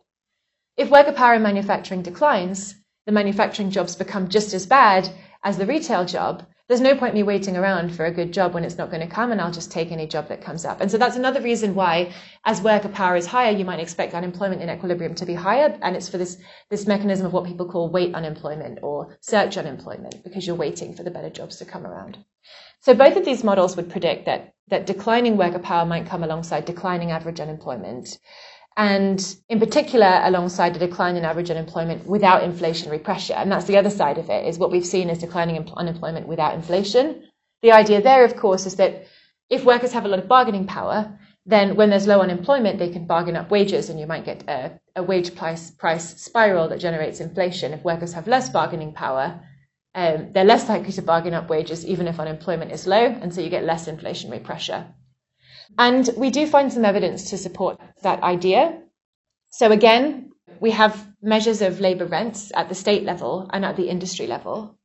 If 0.75 0.89
worker 0.89 1.13
power 1.13 1.35
in 1.35 1.41
manufacturing 1.41 2.01
declines, 2.01 2.75
the 3.05 3.13
manufacturing 3.13 3.69
jobs 3.71 3.95
become 3.95 4.27
just 4.27 4.53
as 4.53 4.65
bad 4.65 5.09
as 5.43 5.57
the 5.57 5.65
retail 5.65 6.05
job, 6.05 6.45
there's 6.67 6.81
no 6.81 6.95
point 6.95 7.13
me 7.13 7.21
waiting 7.21 7.55
around 7.55 7.95
for 7.95 8.05
a 8.05 8.11
good 8.11 8.33
job 8.33 8.53
when 8.53 8.63
it's 8.63 8.77
not 8.77 8.89
going 8.89 9.07
to 9.07 9.13
come 9.13 9.31
and 9.31 9.39
I'll 9.39 9.51
just 9.51 9.71
take 9.71 9.91
any 9.91 10.07
job 10.07 10.29
that 10.29 10.41
comes 10.41 10.65
up. 10.65 10.81
And 10.81 10.89
so 10.89 10.97
that's 10.97 11.15
another 11.15 11.39
reason 11.41 11.75
why 11.75 12.11
as 12.43 12.59
worker 12.61 12.89
power 12.89 13.15
is 13.15 13.27
higher, 13.27 13.51
you 13.51 13.65
might 13.65 13.79
expect 13.79 14.15
unemployment 14.15 14.63
in 14.63 14.69
equilibrium 14.69 15.13
to 15.15 15.27
be 15.27 15.35
higher. 15.35 15.77
And 15.83 15.95
it's 15.95 16.09
for 16.09 16.17
this, 16.17 16.37
this 16.71 16.87
mechanism 16.87 17.27
of 17.27 17.33
what 17.33 17.45
people 17.45 17.69
call 17.69 17.91
wait 17.91 18.15
unemployment 18.15 18.79
or 18.81 19.15
search 19.21 19.57
unemployment 19.57 20.23
because 20.23 20.47
you're 20.47 20.55
waiting 20.55 20.95
for 20.95 21.03
the 21.03 21.11
better 21.11 21.29
jobs 21.29 21.57
to 21.57 21.65
come 21.65 21.85
around. 21.85 22.17
So 22.81 22.95
both 22.95 23.15
of 23.15 23.25
these 23.25 23.43
models 23.43 23.75
would 23.75 23.91
predict 23.91 24.25
that, 24.25 24.55
that 24.69 24.87
declining 24.87 25.37
worker 25.37 25.59
power 25.59 25.85
might 25.85 26.07
come 26.07 26.23
alongside 26.23 26.65
declining 26.65 27.11
average 27.11 27.39
unemployment 27.39 28.17
and 28.77 29.37
in 29.47 29.59
particular 29.59 30.21
alongside 30.23 30.75
a 30.75 30.79
decline 30.79 31.15
in 31.15 31.23
average 31.23 31.49
unemployment 31.49 32.05
without 32.05 32.41
inflationary 32.41 33.01
pressure. 33.01 33.33
And 33.33 33.51
that's 33.51 33.65
the 33.65 33.77
other 33.77 33.89
side 33.89 34.17
of 34.17 34.29
it, 34.29 34.45
is 34.45 34.57
what 34.57 34.71
we've 34.71 34.85
seen 34.85 35.09
is 35.09 35.19
declining 35.19 35.71
unemployment 35.77 36.27
without 36.27 36.55
inflation. 36.55 37.23
The 37.61 37.71
idea 37.71 38.01
there, 38.01 38.25
of 38.25 38.35
course, 38.35 38.65
is 38.65 38.75
that 38.75 39.07
if 39.49 39.63
workers 39.63 39.93
have 39.93 40.05
a 40.05 40.07
lot 40.07 40.19
of 40.19 40.27
bargaining 40.27 40.67
power, 40.67 41.17
then 41.45 41.75
when 41.75 41.89
there's 41.89 42.07
low 42.07 42.21
unemployment, 42.21 42.79
they 42.79 42.89
can 42.89 43.05
bargain 43.05 43.35
up 43.35 43.51
wages 43.51 43.89
and 43.89 43.99
you 43.99 44.07
might 44.07 44.25
get 44.25 44.43
a, 44.49 44.79
a 44.95 45.03
wage 45.03 45.35
price, 45.35 45.71
price 45.71 46.19
spiral 46.21 46.67
that 46.69 46.79
generates 46.79 47.19
inflation. 47.19 47.71
If 47.71 47.83
workers 47.83 48.13
have 48.13 48.27
less 48.27 48.49
bargaining 48.49 48.93
power, 48.93 49.39
um, 49.93 50.33
they're 50.33 50.43
less 50.43 50.67
likely 50.67 50.91
to 50.93 51.01
bargain 51.01 51.33
up 51.33 51.49
wages 51.49 51.85
even 51.85 52.07
if 52.07 52.19
unemployment 52.19 52.71
is 52.71 52.87
low, 52.87 53.05
and 53.05 53.33
so 53.33 53.39
you 53.39 53.49
get 53.49 53.63
less 53.63 53.87
inflationary 53.87 54.43
pressure. 54.43 54.85
And 55.77 56.09
we 56.17 56.29
do 56.29 56.47
find 56.47 56.71
some 56.71 56.85
evidence 56.85 57.29
to 57.29 57.37
support 57.37 57.79
that 58.03 58.23
idea. 58.23 58.81
So 59.49 59.71
again, 59.71 60.31
we 60.59 60.71
have 60.71 61.07
measures 61.21 61.61
of 61.61 61.79
labour 61.79 62.05
rents 62.05 62.51
at 62.55 62.69
the 62.69 62.75
state 62.75 63.03
level 63.03 63.49
and 63.51 63.65
at 63.65 63.75
the 63.75 63.89
industry 63.89 64.27
level. 64.27 64.77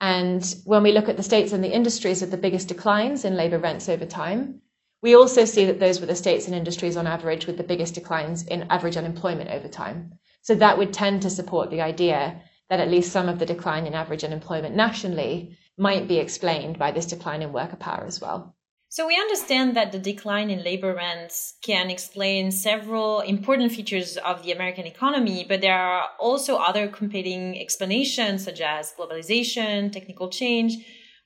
And 0.00 0.44
when 0.64 0.82
we 0.82 0.92
look 0.92 1.08
at 1.08 1.16
the 1.16 1.22
states 1.22 1.52
and 1.52 1.64
the 1.64 1.74
industries 1.74 2.20
with 2.20 2.30
the 2.30 2.36
biggest 2.36 2.68
declines 2.68 3.24
in 3.24 3.36
labour 3.36 3.58
rents 3.58 3.88
over 3.88 4.04
time, 4.04 4.60
we 5.02 5.14
also 5.14 5.44
see 5.44 5.66
that 5.66 5.78
those 5.78 6.00
were 6.00 6.06
the 6.06 6.16
states 6.16 6.46
and 6.46 6.54
industries 6.54 6.96
on 6.96 7.06
average 7.06 7.46
with 7.46 7.56
the 7.56 7.62
biggest 7.62 7.94
declines 7.94 8.42
in 8.42 8.66
average 8.70 8.96
unemployment 8.96 9.50
over 9.50 9.68
time. 9.68 10.12
So 10.42 10.54
that 10.56 10.78
would 10.78 10.92
tend 10.92 11.22
to 11.22 11.30
support 11.30 11.70
the 11.70 11.82
idea 11.82 12.40
that 12.68 12.80
at 12.80 12.90
least 12.90 13.12
some 13.12 13.28
of 13.28 13.38
the 13.38 13.46
decline 13.46 13.86
in 13.86 13.94
average 13.94 14.24
unemployment 14.24 14.74
nationally 14.74 15.56
might 15.78 16.08
be 16.08 16.18
explained 16.18 16.78
by 16.78 16.90
this 16.90 17.06
decline 17.06 17.42
in 17.42 17.52
worker 17.52 17.76
power 17.76 18.04
as 18.04 18.20
well. 18.20 18.55
So 18.88 19.06
we 19.06 19.16
understand 19.16 19.74
that 19.76 19.90
the 19.92 19.98
decline 19.98 20.48
in 20.48 20.62
labor 20.62 20.94
rents 20.94 21.54
can 21.62 21.90
explain 21.90 22.52
several 22.52 23.20
important 23.20 23.72
features 23.72 24.16
of 24.16 24.42
the 24.42 24.52
American 24.52 24.86
economy, 24.86 25.44
but 25.46 25.60
there 25.60 25.76
are 25.76 26.04
also 26.20 26.56
other 26.56 26.86
competing 26.88 27.60
explanations 27.60 28.44
such 28.44 28.60
as 28.60 28.94
globalization, 28.98 29.92
technical 29.92 30.30
change. 30.30 30.76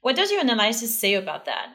What 0.01 0.17
does 0.17 0.31
your 0.33 0.41
analysis 0.41 0.99
say 0.99 1.15
about 1.15 1.45
that? 1.45 1.69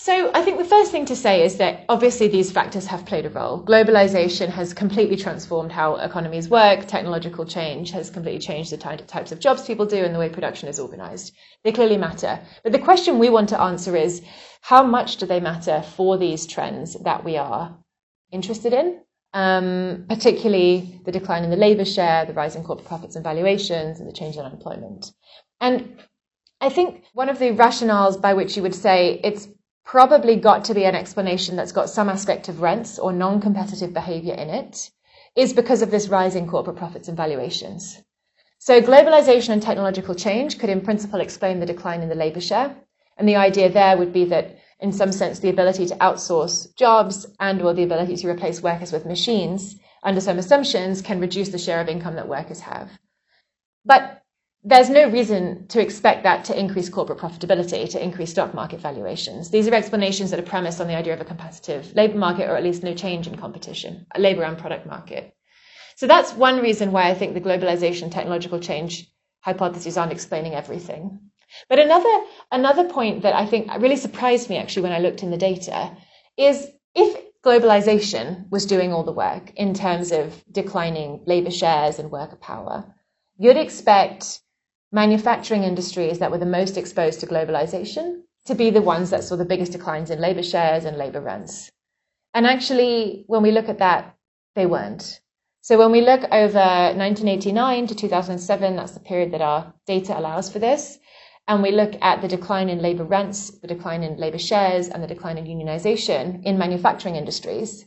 So 0.00 0.30
I 0.32 0.42
think 0.42 0.58
the 0.58 0.64
first 0.64 0.92
thing 0.92 1.06
to 1.06 1.16
say 1.16 1.44
is 1.44 1.56
that 1.56 1.84
obviously 1.88 2.28
these 2.28 2.52
factors 2.52 2.86
have 2.86 3.04
played 3.04 3.26
a 3.26 3.30
role. 3.30 3.64
Globalization 3.64 4.48
has 4.48 4.72
completely 4.72 5.16
transformed 5.16 5.72
how 5.72 5.96
economies 5.96 6.48
work. 6.48 6.86
Technological 6.86 7.44
change 7.44 7.90
has 7.90 8.08
completely 8.08 8.38
changed 8.38 8.70
the 8.70 8.76
types 8.76 9.32
of 9.32 9.40
jobs 9.40 9.66
people 9.66 9.86
do 9.86 10.04
and 10.04 10.14
the 10.14 10.20
way 10.20 10.28
production 10.28 10.68
is 10.68 10.78
organized. 10.78 11.34
They 11.64 11.72
clearly 11.72 11.96
matter. 11.96 12.38
But 12.62 12.70
the 12.70 12.78
question 12.78 13.18
we 13.18 13.28
want 13.28 13.48
to 13.48 13.60
answer 13.60 13.96
is 13.96 14.22
how 14.60 14.84
much 14.84 15.16
do 15.16 15.26
they 15.26 15.40
matter 15.40 15.82
for 15.96 16.16
these 16.16 16.46
trends 16.46 16.94
that 17.02 17.24
we 17.24 17.36
are 17.36 17.76
interested 18.30 18.72
in? 18.72 19.00
Um, 19.34 20.06
particularly 20.08 21.00
the 21.06 21.12
decline 21.12 21.42
in 21.42 21.50
the 21.50 21.56
labor 21.56 21.84
share, 21.84 22.24
the 22.24 22.34
rise 22.34 22.54
in 22.54 22.62
corporate 22.62 22.86
profits 22.86 23.16
and 23.16 23.24
valuations, 23.24 23.98
and 23.98 24.08
the 24.08 24.14
change 24.14 24.36
in 24.36 24.44
unemployment. 24.44 25.10
And 25.60 25.98
I 26.60 26.68
think 26.68 27.02
one 27.14 27.28
of 27.28 27.40
the 27.40 27.50
rationales 27.50 28.20
by 28.20 28.34
which 28.34 28.56
you 28.56 28.62
would 28.62 28.76
say 28.76 29.20
it's 29.24 29.48
probably 29.88 30.36
got 30.36 30.66
to 30.66 30.74
be 30.74 30.84
an 30.84 30.94
explanation 30.94 31.56
that's 31.56 31.72
got 31.72 31.88
some 31.88 32.10
aspect 32.10 32.50
of 32.50 32.60
rents 32.60 32.98
or 32.98 33.10
non 33.10 33.40
competitive 33.40 33.94
behavior 33.94 34.34
in 34.34 34.50
it 34.50 34.90
is 35.34 35.54
because 35.54 35.80
of 35.80 35.90
this 35.90 36.08
rise 36.08 36.34
in 36.34 36.46
corporate 36.46 36.76
profits 36.76 37.08
and 37.08 37.16
valuations. 37.16 37.98
So, 38.58 38.82
globalization 38.82 39.48
and 39.48 39.62
technological 39.62 40.14
change 40.14 40.58
could, 40.58 40.68
in 40.68 40.82
principle, 40.82 41.20
explain 41.20 41.58
the 41.58 41.66
decline 41.66 42.02
in 42.02 42.10
the 42.10 42.14
labor 42.14 42.40
share. 42.40 42.76
And 43.16 43.26
the 43.26 43.36
idea 43.36 43.72
there 43.72 43.96
would 43.96 44.12
be 44.12 44.26
that, 44.26 44.58
in 44.78 44.92
some 44.92 45.10
sense, 45.10 45.38
the 45.38 45.48
ability 45.48 45.86
to 45.86 45.96
outsource 45.96 46.74
jobs 46.76 47.26
and 47.40 47.62
or 47.62 47.72
the 47.72 47.82
ability 47.82 48.16
to 48.16 48.28
replace 48.28 48.60
workers 48.60 48.92
with 48.92 49.06
machines, 49.06 49.76
under 50.02 50.20
some 50.20 50.38
assumptions, 50.38 51.00
can 51.00 51.18
reduce 51.18 51.48
the 51.48 51.58
share 51.58 51.80
of 51.80 51.88
income 51.88 52.16
that 52.16 52.28
workers 52.28 52.60
have. 52.60 52.90
But 53.86 54.17
there's 54.64 54.90
no 54.90 55.08
reason 55.08 55.66
to 55.68 55.80
expect 55.80 56.24
that 56.24 56.44
to 56.46 56.58
increase 56.58 56.88
corporate 56.88 57.18
profitability, 57.18 57.88
to 57.90 58.02
increase 58.02 58.30
stock 58.30 58.54
market 58.54 58.80
valuations. 58.80 59.50
These 59.50 59.68
are 59.68 59.74
explanations 59.74 60.30
that 60.30 60.40
are 60.40 60.50
premised 60.50 60.80
on 60.80 60.88
the 60.88 60.96
idea 60.96 61.14
of 61.14 61.20
a 61.20 61.24
competitive 61.24 61.94
labor 61.94 62.18
market 62.18 62.50
or 62.50 62.56
at 62.56 62.64
least 62.64 62.82
no 62.82 62.92
change 62.92 63.26
in 63.26 63.36
competition, 63.36 64.06
a 64.14 64.20
labor 64.20 64.42
and 64.42 64.58
product 64.58 64.86
market. 64.86 65.32
So 65.96 66.06
that's 66.06 66.32
one 66.32 66.60
reason 66.60 66.92
why 66.92 67.08
I 67.08 67.14
think 67.14 67.34
the 67.34 67.40
globalization 67.40 68.10
technological 68.10 68.58
change 68.60 69.08
hypotheses 69.40 69.96
aren't 69.96 70.12
explaining 70.12 70.54
everything. 70.54 71.20
But 71.68 71.78
another, 71.78 72.24
another 72.52 72.84
point 72.84 73.22
that 73.22 73.34
I 73.34 73.46
think 73.46 73.70
really 73.80 73.96
surprised 73.96 74.50
me 74.50 74.58
actually 74.58 74.82
when 74.82 74.92
I 74.92 74.98
looked 74.98 75.22
in 75.22 75.30
the 75.30 75.36
data 75.36 75.96
is 76.36 76.68
if 76.94 77.24
globalization 77.44 78.50
was 78.50 78.66
doing 78.66 78.92
all 78.92 79.04
the 79.04 79.12
work 79.12 79.52
in 79.54 79.72
terms 79.72 80.12
of 80.12 80.44
declining 80.50 81.22
labor 81.26 81.50
shares 81.50 81.98
and 81.98 82.10
worker 82.10 82.36
power, 82.36 82.94
you'd 83.38 83.56
expect 83.56 84.40
manufacturing 84.92 85.64
industries 85.64 86.18
that 86.18 86.30
were 86.30 86.38
the 86.38 86.46
most 86.46 86.76
exposed 86.76 87.20
to 87.20 87.26
globalization 87.26 88.22
to 88.46 88.54
be 88.54 88.70
the 88.70 88.82
ones 88.82 89.10
that 89.10 89.24
saw 89.24 89.36
the 89.36 89.44
biggest 89.44 89.72
declines 89.72 90.10
in 90.10 90.20
labor 90.20 90.42
shares 90.42 90.84
and 90.84 90.96
labor 90.96 91.20
rents. 91.20 91.70
And 92.32 92.46
actually, 92.46 93.24
when 93.26 93.42
we 93.42 93.50
look 93.50 93.68
at 93.68 93.78
that, 93.78 94.16
they 94.54 94.66
weren't. 94.66 95.20
So 95.60 95.76
when 95.78 95.92
we 95.92 96.00
look 96.00 96.22
over 96.32 96.58
1989 96.58 97.88
to 97.88 97.94
2007, 97.94 98.76
that's 98.76 98.92
the 98.92 99.00
period 99.00 99.32
that 99.32 99.42
our 99.42 99.74
data 99.86 100.18
allows 100.18 100.50
for 100.50 100.58
this, 100.58 100.98
and 101.46 101.62
we 101.62 101.72
look 101.72 101.92
at 102.00 102.22
the 102.22 102.28
decline 102.28 102.68
in 102.68 102.80
labor 102.80 103.04
rents, 103.04 103.50
the 103.60 103.68
decline 103.68 104.02
in 104.02 104.16
labor 104.16 104.38
shares, 104.38 104.88
and 104.88 105.02
the 105.02 105.06
decline 105.06 105.36
in 105.36 105.44
unionization 105.44 106.42
in 106.44 106.58
manufacturing 106.58 107.16
industries, 107.16 107.86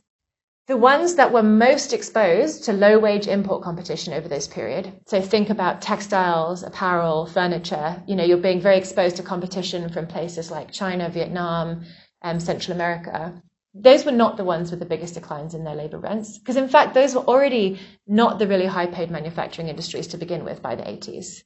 the 0.67 0.77
ones 0.77 1.15
that 1.15 1.33
were 1.33 1.43
most 1.43 1.91
exposed 1.91 2.63
to 2.65 2.73
low 2.73 2.99
wage 2.99 3.27
import 3.27 3.63
competition 3.63 4.13
over 4.13 4.27
this 4.27 4.47
period. 4.47 4.93
So 5.07 5.19
think 5.19 5.49
about 5.49 5.81
textiles, 5.81 6.63
apparel, 6.63 7.25
furniture. 7.25 8.01
You 8.07 8.15
know, 8.15 8.23
you're 8.23 8.37
being 8.37 8.61
very 8.61 8.77
exposed 8.77 9.15
to 9.15 9.23
competition 9.23 9.89
from 9.89 10.07
places 10.07 10.51
like 10.51 10.71
China, 10.71 11.09
Vietnam, 11.09 11.83
um, 12.21 12.39
Central 12.39 12.75
America. 12.75 13.41
Those 13.73 14.05
were 14.05 14.11
not 14.11 14.37
the 14.37 14.43
ones 14.43 14.69
with 14.69 14.79
the 14.79 14.85
biggest 14.85 15.15
declines 15.15 15.55
in 15.55 15.63
their 15.63 15.75
labor 15.75 15.97
rents, 15.97 16.37
because 16.37 16.57
in 16.57 16.67
fact, 16.67 16.93
those 16.93 17.15
were 17.15 17.21
already 17.21 17.79
not 18.05 18.37
the 18.37 18.47
really 18.47 18.65
high 18.65 18.87
paid 18.87 19.09
manufacturing 19.09 19.67
industries 19.67 20.07
to 20.07 20.17
begin 20.17 20.43
with 20.43 20.61
by 20.61 20.75
the 20.75 20.83
80s. 20.83 21.43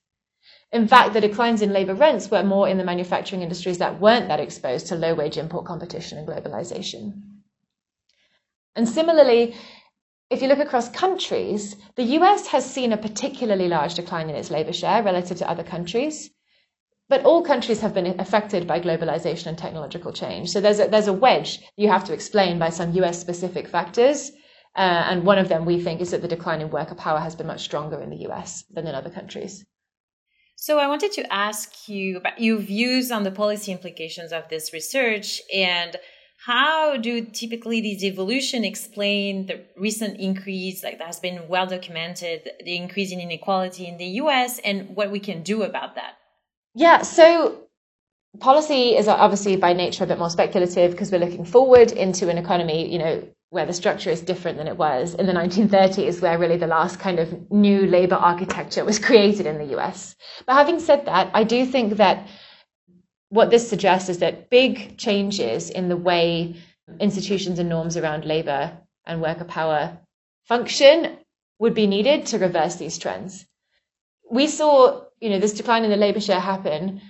In 0.71 0.87
fact, 0.87 1.13
the 1.13 1.21
declines 1.21 1.61
in 1.61 1.71
labor 1.71 1.95
rents 1.95 2.29
were 2.29 2.43
more 2.43 2.67
in 2.67 2.77
the 2.77 2.83
manufacturing 2.83 3.43
industries 3.43 3.77
that 3.77 4.01
weren't 4.01 4.27
that 4.27 4.39
exposed 4.39 4.87
to 4.87 4.95
low 4.95 5.13
wage 5.13 5.37
import 5.37 5.65
competition 5.65 6.17
and 6.17 6.27
globalization. 6.27 7.34
And 8.75 8.87
similarly, 8.87 9.55
if 10.29 10.41
you 10.41 10.47
look 10.47 10.59
across 10.59 10.89
countries, 10.89 11.75
the 11.95 12.03
US 12.19 12.47
has 12.47 12.69
seen 12.69 12.91
a 12.91 12.97
particularly 12.97 13.67
large 13.67 13.95
decline 13.95 14.29
in 14.29 14.35
its 14.35 14.51
labor 14.51 14.73
share 14.73 15.03
relative 15.03 15.37
to 15.37 15.49
other 15.49 15.63
countries. 15.63 16.29
But 17.07 17.23
all 17.23 17.43
countries 17.43 17.81
have 17.81 17.93
been 17.93 18.19
affected 18.19 18.65
by 18.65 18.79
globalization 18.79 19.45
and 19.47 19.57
technological 19.57 20.11
change. 20.11 20.49
So 20.49 20.59
there's 20.59 20.79
a, 20.79 20.87
there's 20.87 21.07
a 21.07 21.13
wedge 21.13 21.59
you 21.77 21.87
have 21.87 22.03
to 22.05 22.13
explain 22.13 22.57
by 22.57 22.69
some 22.69 22.93
US 22.93 23.21
specific 23.21 23.67
factors. 23.67 24.31
Uh, 24.75 25.05
and 25.09 25.23
one 25.23 25.37
of 25.37 25.47
them 25.47 25.65
we 25.65 25.79
think 25.81 26.01
is 26.01 26.11
that 26.11 26.21
the 26.21 26.27
decline 26.27 26.61
in 26.61 26.71
worker 26.71 26.95
power 26.95 27.19
has 27.19 27.35
been 27.35 27.47
much 27.47 27.63
stronger 27.63 28.01
in 28.01 28.09
the 28.09 28.27
US 28.27 28.63
than 28.71 28.87
in 28.87 28.95
other 28.95 29.11
countries. 29.11 29.63
So 30.55 30.79
I 30.79 30.87
wanted 30.87 31.11
to 31.13 31.33
ask 31.33 31.87
you 31.87 32.17
about 32.17 32.41
your 32.41 32.57
views 32.57 33.11
on 33.11 33.23
the 33.23 33.31
policy 33.31 33.71
implications 33.71 34.31
of 34.31 34.49
this 34.49 34.73
research 34.73 35.41
and 35.53 35.95
how 36.45 36.95
do 36.95 37.25
typically 37.25 37.81
these 37.81 38.03
evolution 38.03 38.63
explain 38.63 39.47
the 39.47 39.59
recent 39.77 40.19
increase 40.19 40.83
like 40.83 40.99
that 40.99 41.07
has 41.07 41.19
been 41.19 41.47
well 41.47 41.65
documented 41.65 42.47
the 42.63 42.75
increase 42.75 43.11
in 43.11 43.19
inequality 43.19 43.87
in 43.87 43.97
the 43.97 44.05
US 44.21 44.59
and 44.59 44.95
what 44.95 45.09
we 45.09 45.19
can 45.19 45.41
do 45.41 45.63
about 45.63 45.95
that? 45.95 46.13
Yeah 46.75 47.01
so 47.01 47.63
policy 48.39 48.95
is 48.95 49.07
obviously 49.07 49.55
by 49.55 49.73
nature 49.73 50.03
a 50.03 50.07
bit 50.07 50.19
more 50.19 50.29
speculative 50.29 50.91
because 50.91 51.11
we're 51.11 51.25
looking 51.25 51.45
forward 51.45 51.91
into 51.91 52.29
an 52.29 52.37
economy 52.37 52.91
you 52.91 52.99
know 52.99 53.23
where 53.49 53.65
the 53.65 53.73
structure 53.73 54.11
is 54.11 54.21
different 54.21 54.57
than 54.57 54.67
it 54.67 54.77
was 54.77 55.15
in 55.15 55.25
the 55.25 55.33
1930s 55.33 56.21
where 56.21 56.37
really 56.37 56.57
the 56.57 56.67
last 56.67 56.99
kind 56.99 57.17
of 57.17 57.49
new 57.49 57.87
labor 57.87 58.15
architecture 58.15 58.83
was 58.85 58.99
created 58.99 59.47
in 59.47 59.57
the 59.57 59.77
US 59.77 60.15
but 60.45 60.53
having 60.53 60.79
said 60.79 61.05
that 61.05 61.31
i 61.33 61.43
do 61.43 61.65
think 61.65 61.97
that 61.97 62.27
what 63.35 63.49
this 63.49 63.69
suggests 63.69 64.07
is 64.09 64.19
that 64.19 64.49
big 64.49 64.97
changes 64.97 65.69
in 65.69 65.89
the 65.89 65.97
way 65.97 66.55
institutions 66.99 67.59
and 67.59 67.67
norms 67.67 67.97
around 67.97 68.23
labor 68.23 68.71
and 69.05 69.21
worker 69.21 69.43
power 69.43 69.97
function 70.45 71.17
would 71.59 71.73
be 71.73 71.85
needed 71.85 72.25
to 72.27 72.39
reverse 72.39 72.75
these 72.75 72.97
trends. 72.97 73.45
We 74.31 74.47
saw, 74.47 75.01
you 75.19 75.29
know, 75.29 75.39
this 75.39 75.53
decline 75.53 75.83
in 75.83 75.89
the 75.89 75.97
labor 75.97 76.21
share 76.21 76.39
happen 76.39 77.01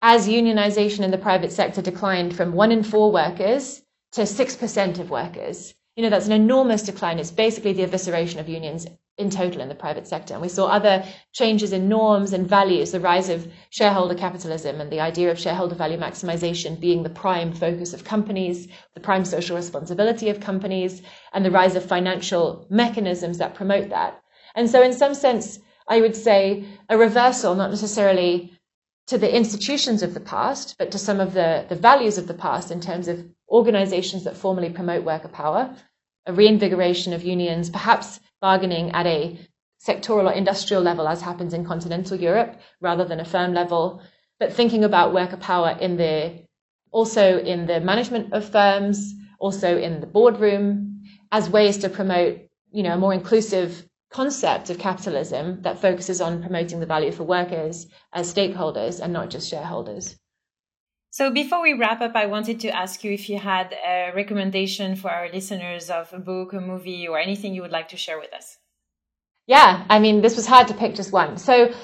as 0.00 0.28
unionization 0.28 1.00
in 1.00 1.10
the 1.10 1.18
private 1.18 1.52
sector 1.52 1.82
declined 1.82 2.36
from 2.36 2.52
one 2.52 2.72
in 2.72 2.82
four 2.82 3.10
workers 3.12 3.82
to 4.12 4.22
6% 4.22 4.98
of 4.98 5.10
workers. 5.10 5.74
You 5.96 6.04
know, 6.04 6.10
that's 6.10 6.26
an 6.26 6.32
enormous 6.32 6.82
decline. 6.82 7.18
It's 7.18 7.30
basically 7.30 7.72
the 7.72 7.86
evisceration 7.86 8.38
of 8.38 8.48
unions 8.48 8.86
in 9.22 9.30
total 9.30 9.62
in 9.62 9.70
the 9.70 9.74
private 9.74 10.06
sector. 10.06 10.34
And 10.34 10.42
we 10.42 10.48
saw 10.48 10.66
other 10.66 11.02
changes 11.32 11.72
in 11.72 11.88
norms 11.88 12.34
and 12.34 12.46
values, 12.46 12.90
the 12.90 13.00
rise 13.00 13.30
of 13.30 13.50
shareholder 13.70 14.14
capitalism 14.14 14.80
and 14.80 14.92
the 14.92 15.00
idea 15.00 15.30
of 15.30 15.38
shareholder 15.38 15.74
value 15.74 15.98
maximization 15.98 16.78
being 16.78 17.02
the 17.02 17.08
prime 17.24 17.52
focus 17.52 17.94
of 17.94 18.04
companies, 18.04 18.68
the 18.94 19.00
prime 19.00 19.24
social 19.24 19.56
responsibility 19.56 20.28
of 20.28 20.40
companies, 20.40 21.00
and 21.32 21.44
the 21.44 21.50
rise 21.50 21.76
of 21.76 21.84
financial 21.84 22.66
mechanisms 22.68 23.38
that 23.38 23.54
promote 23.54 23.88
that. 23.88 24.20
And 24.54 24.68
so, 24.68 24.82
in 24.82 24.92
some 24.92 25.14
sense, 25.14 25.58
I 25.88 26.00
would 26.00 26.16
say 26.16 26.64
a 26.88 26.98
reversal, 26.98 27.54
not 27.54 27.70
necessarily 27.70 28.52
to 29.06 29.18
the 29.18 29.34
institutions 29.34 30.02
of 30.02 30.14
the 30.14 30.20
past, 30.20 30.76
but 30.78 30.90
to 30.92 30.98
some 30.98 31.20
of 31.20 31.32
the, 31.34 31.66
the 31.68 31.74
values 31.74 32.18
of 32.18 32.26
the 32.26 32.34
past 32.34 32.70
in 32.70 32.80
terms 32.80 33.08
of 33.08 33.24
organizations 33.48 34.24
that 34.24 34.36
formally 34.36 34.70
promote 34.70 35.04
worker 35.04 35.28
power, 35.28 35.74
a 36.26 36.32
reinvigoration 36.32 37.12
of 37.12 37.24
unions, 37.24 37.70
perhaps 37.70 38.20
bargaining 38.40 38.90
at 38.92 39.06
a 39.06 39.38
sectoral 39.84 40.30
or 40.30 40.32
industrial 40.32 40.82
level, 40.82 41.08
as 41.08 41.20
happens 41.20 41.54
in 41.54 41.64
continental 41.64 42.16
Europe, 42.16 42.60
rather 42.80 43.04
than 43.04 43.20
a 43.20 43.24
firm 43.24 43.52
level, 43.52 44.02
but 44.38 44.52
thinking 44.52 44.84
about 44.84 45.14
worker 45.14 45.36
power 45.36 45.76
in 45.80 45.96
the 45.96 46.42
also 46.92 47.38
in 47.38 47.66
the 47.66 47.80
management 47.80 48.32
of 48.32 48.48
firms, 48.48 49.14
also 49.38 49.78
in 49.78 50.00
the 50.00 50.06
boardroom, 50.06 51.02
as 51.32 51.48
ways 51.48 51.78
to 51.78 51.88
promote, 51.88 52.38
you 52.70 52.82
know, 52.82 52.94
a 52.94 52.98
more 52.98 53.14
inclusive 53.14 53.88
concept 54.10 54.68
of 54.68 54.78
capitalism 54.78 55.62
that 55.62 55.80
focuses 55.80 56.20
on 56.20 56.42
promoting 56.42 56.80
the 56.80 56.86
value 56.86 57.10
for 57.10 57.24
workers 57.24 57.86
as 58.12 58.32
stakeholders 58.32 59.00
and 59.00 59.12
not 59.12 59.30
just 59.30 59.48
shareholders. 59.48 60.16
So 61.12 61.30
before 61.30 61.60
we 61.60 61.74
wrap 61.74 62.00
up, 62.00 62.16
I 62.16 62.24
wanted 62.24 62.58
to 62.60 62.74
ask 62.74 63.04
you 63.04 63.12
if 63.12 63.28
you 63.28 63.36
had 63.36 63.76
a 63.86 64.12
recommendation 64.14 64.96
for 64.96 65.10
our 65.10 65.28
listeners 65.30 65.90
of 65.90 66.10
a 66.14 66.18
book, 66.18 66.54
a 66.54 66.60
movie, 66.60 67.06
or 67.06 67.18
anything 67.18 67.54
you 67.54 67.60
would 67.60 67.70
like 67.70 67.88
to 67.88 67.98
share 67.98 68.18
with 68.18 68.32
us. 68.32 68.56
Yeah, 69.46 69.84
I 69.90 69.98
mean, 69.98 70.22
this 70.22 70.36
was 70.36 70.46
hard 70.46 70.68
to 70.68 70.74
pick 70.74 70.94
just 70.94 71.12
one. 71.12 71.36
So 71.36 71.74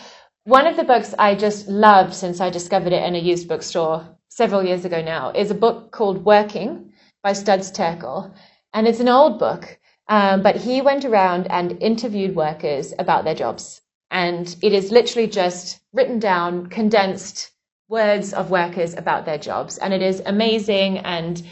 one 0.44 0.66
of 0.66 0.76
the 0.76 0.84
books 0.84 1.14
I 1.18 1.34
just 1.34 1.68
love 1.68 2.14
since 2.14 2.40
I 2.40 2.48
discovered 2.48 2.94
it 2.94 3.02
in 3.02 3.16
a 3.16 3.18
used 3.18 3.48
bookstore 3.48 4.08
several 4.30 4.64
years 4.64 4.86
ago 4.86 5.02
now 5.02 5.30
is 5.32 5.50
a 5.50 5.62
book 5.66 5.90
called 5.90 6.24
Working 6.24 6.94
by 7.22 7.34
Studs 7.34 7.70
Terkel. 7.70 8.32
And 8.72 8.88
it's 8.88 9.00
an 9.00 9.10
old 9.10 9.38
book, 9.38 9.78
um, 10.08 10.42
but 10.42 10.56
he 10.56 10.80
went 10.80 11.04
around 11.04 11.48
and 11.50 11.82
interviewed 11.82 12.34
workers 12.34 12.94
about 12.98 13.24
their 13.24 13.34
jobs. 13.34 13.82
And 14.10 14.56
it 14.62 14.72
is 14.72 14.90
literally 14.90 15.28
just 15.28 15.80
written 15.92 16.18
down, 16.18 16.68
condensed, 16.68 17.50
words 17.88 18.32
of 18.32 18.50
workers 18.50 18.94
about 18.94 19.24
their 19.24 19.38
jobs. 19.38 19.78
And 19.78 19.94
it 19.94 20.02
is 20.02 20.22
amazing 20.26 20.98
and 20.98 21.42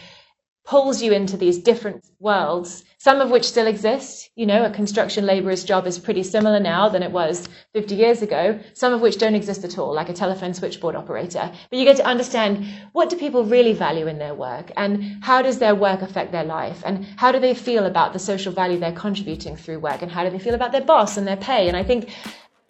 pulls 0.66 1.00
you 1.00 1.12
into 1.12 1.36
these 1.36 1.58
different 1.58 2.04
worlds, 2.18 2.84
some 2.98 3.20
of 3.20 3.30
which 3.30 3.44
still 3.44 3.68
exist. 3.68 4.30
You 4.34 4.46
know, 4.46 4.64
a 4.64 4.70
construction 4.70 5.24
laborer's 5.24 5.62
job 5.62 5.86
is 5.86 5.96
pretty 5.96 6.24
similar 6.24 6.58
now 6.58 6.88
than 6.88 7.04
it 7.04 7.12
was 7.12 7.48
50 7.72 7.94
years 7.94 8.20
ago, 8.20 8.58
some 8.74 8.92
of 8.92 9.00
which 9.00 9.16
don't 9.16 9.36
exist 9.36 9.62
at 9.62 9.78
all, 9.78 9.94
like 9.94 10.08
a 10.08 10.12
telephone 10.12 10.54
switchboard 10.54 10.96
operator. 10.96 11.52
But 11.70 11.78
you 11.78 11.84
get 11.84 11.96
to 11.98 12.04
understand 12.04 12.66
what 12.92 13.08
do 13.08 13.16
people 13.16 13.44
really 13.44 13.74
value 13.74 14.08
in 14.08 14.18
their 14.18 14.34
work 14.34 14.72
and 14.76 15.22
how 15.22 15.40
does 15.40 15.60
their 15.60 15.76
work 15.76 16.02
affect 16.02 16.32
their 16.32 16.44
life 16.44 16.82
and 16.84 17.06
how 17.16 17.30
do 17.30 17.38
they 17.38 17.54
feel 17.54 17.86
about 17.86 18.12
the 18.12 18.18
social 18.18 18.52
value 18.52 18.78
they're 18.78 18.90
contributing 18.90 19.56
through 19.56 19.78
work 19.78 20.02
and 20.02 20.10
how 20.10 20.24
do 20.24 20.30
they 20.30 20.40
feel 20.40 20.54
about 20.54 20.72
their 20.72 20.84
boss 20.84 21.16
and 21.16 21.28
their 21.28 21.36
pay. 21.36 21.68
And 21.68 21.76
I 21.76 21.84
think, 21.84 22.10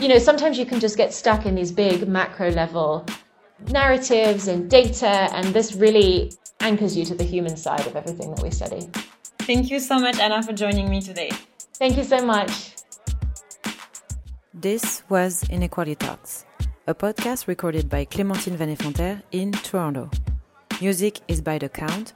you 0.01 0.09
know, 0.09 0.19
sometimes 0.19 0.59
you 0.59 0.67
can 0.67 0.81
just 0.81 0.99
get 0.99 1.15
stuck 1.15 1.47
in 1.47 1.55
these 1.55 1.73
big 1.73 2.07
macro 2.07 2.51
level 2.51 3.07
narratives 3.71 4.49
and 4.49 4.71
data, 4.71 5.29
and 5.35 5.47
this 5.55 5.75
really 5.75 6.33
anchors 6.61 6.97
you 6.97 7.05
to 7.05 7.15
the 7.15 7.25
human 7.25 7.57
side 7.57 7.87
of 7.87 7.97
everything 7.97 8.35
that 8.35 8.43
we 8.43 8.51
study. 8.51 8.89
Thank 9.41 9.71
you 9.71 9.81
so 9.81 9.99
much, 9.99 10.19
Anna, 10.19 10.43
for 10.43 10.53
joining 10.53 10.91
me 10.91 11.01
today. 11.01 11.31
Thank 11.75 11.97
you 11.97 12.05
so 12.05 12.25
much. 12.25 12.73
This 14.53 15.03
was 15.09 15.49
Inequality 15.51 15.97
Talks, 15.97 16.47
a 16.87 16.95
podcast 16.95 17.47
recorded 17.47 17.89
by 17.89 18.05
Clémentine 18.07 18.57
Van 18.57 18.75
Effenterre 18.75 19.23
in 19.31 19.53
Toronto. 19.53 20.11
Music 20.81 21.21
is 21.29 21.41
by 21.41 21.59
The 21.59 21.69
Count. 21.69 22.15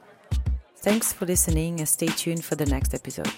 Thanks 0.76 1.12
for 1.12 1.26
listening 1.26 1.79
and 1.81 1.88
stay 1.88 2.07
tuned 2.07 2.44
for 2.44 2.55
the 2.55 2.66
next 2.66 2.94
episode. 2.94 3.31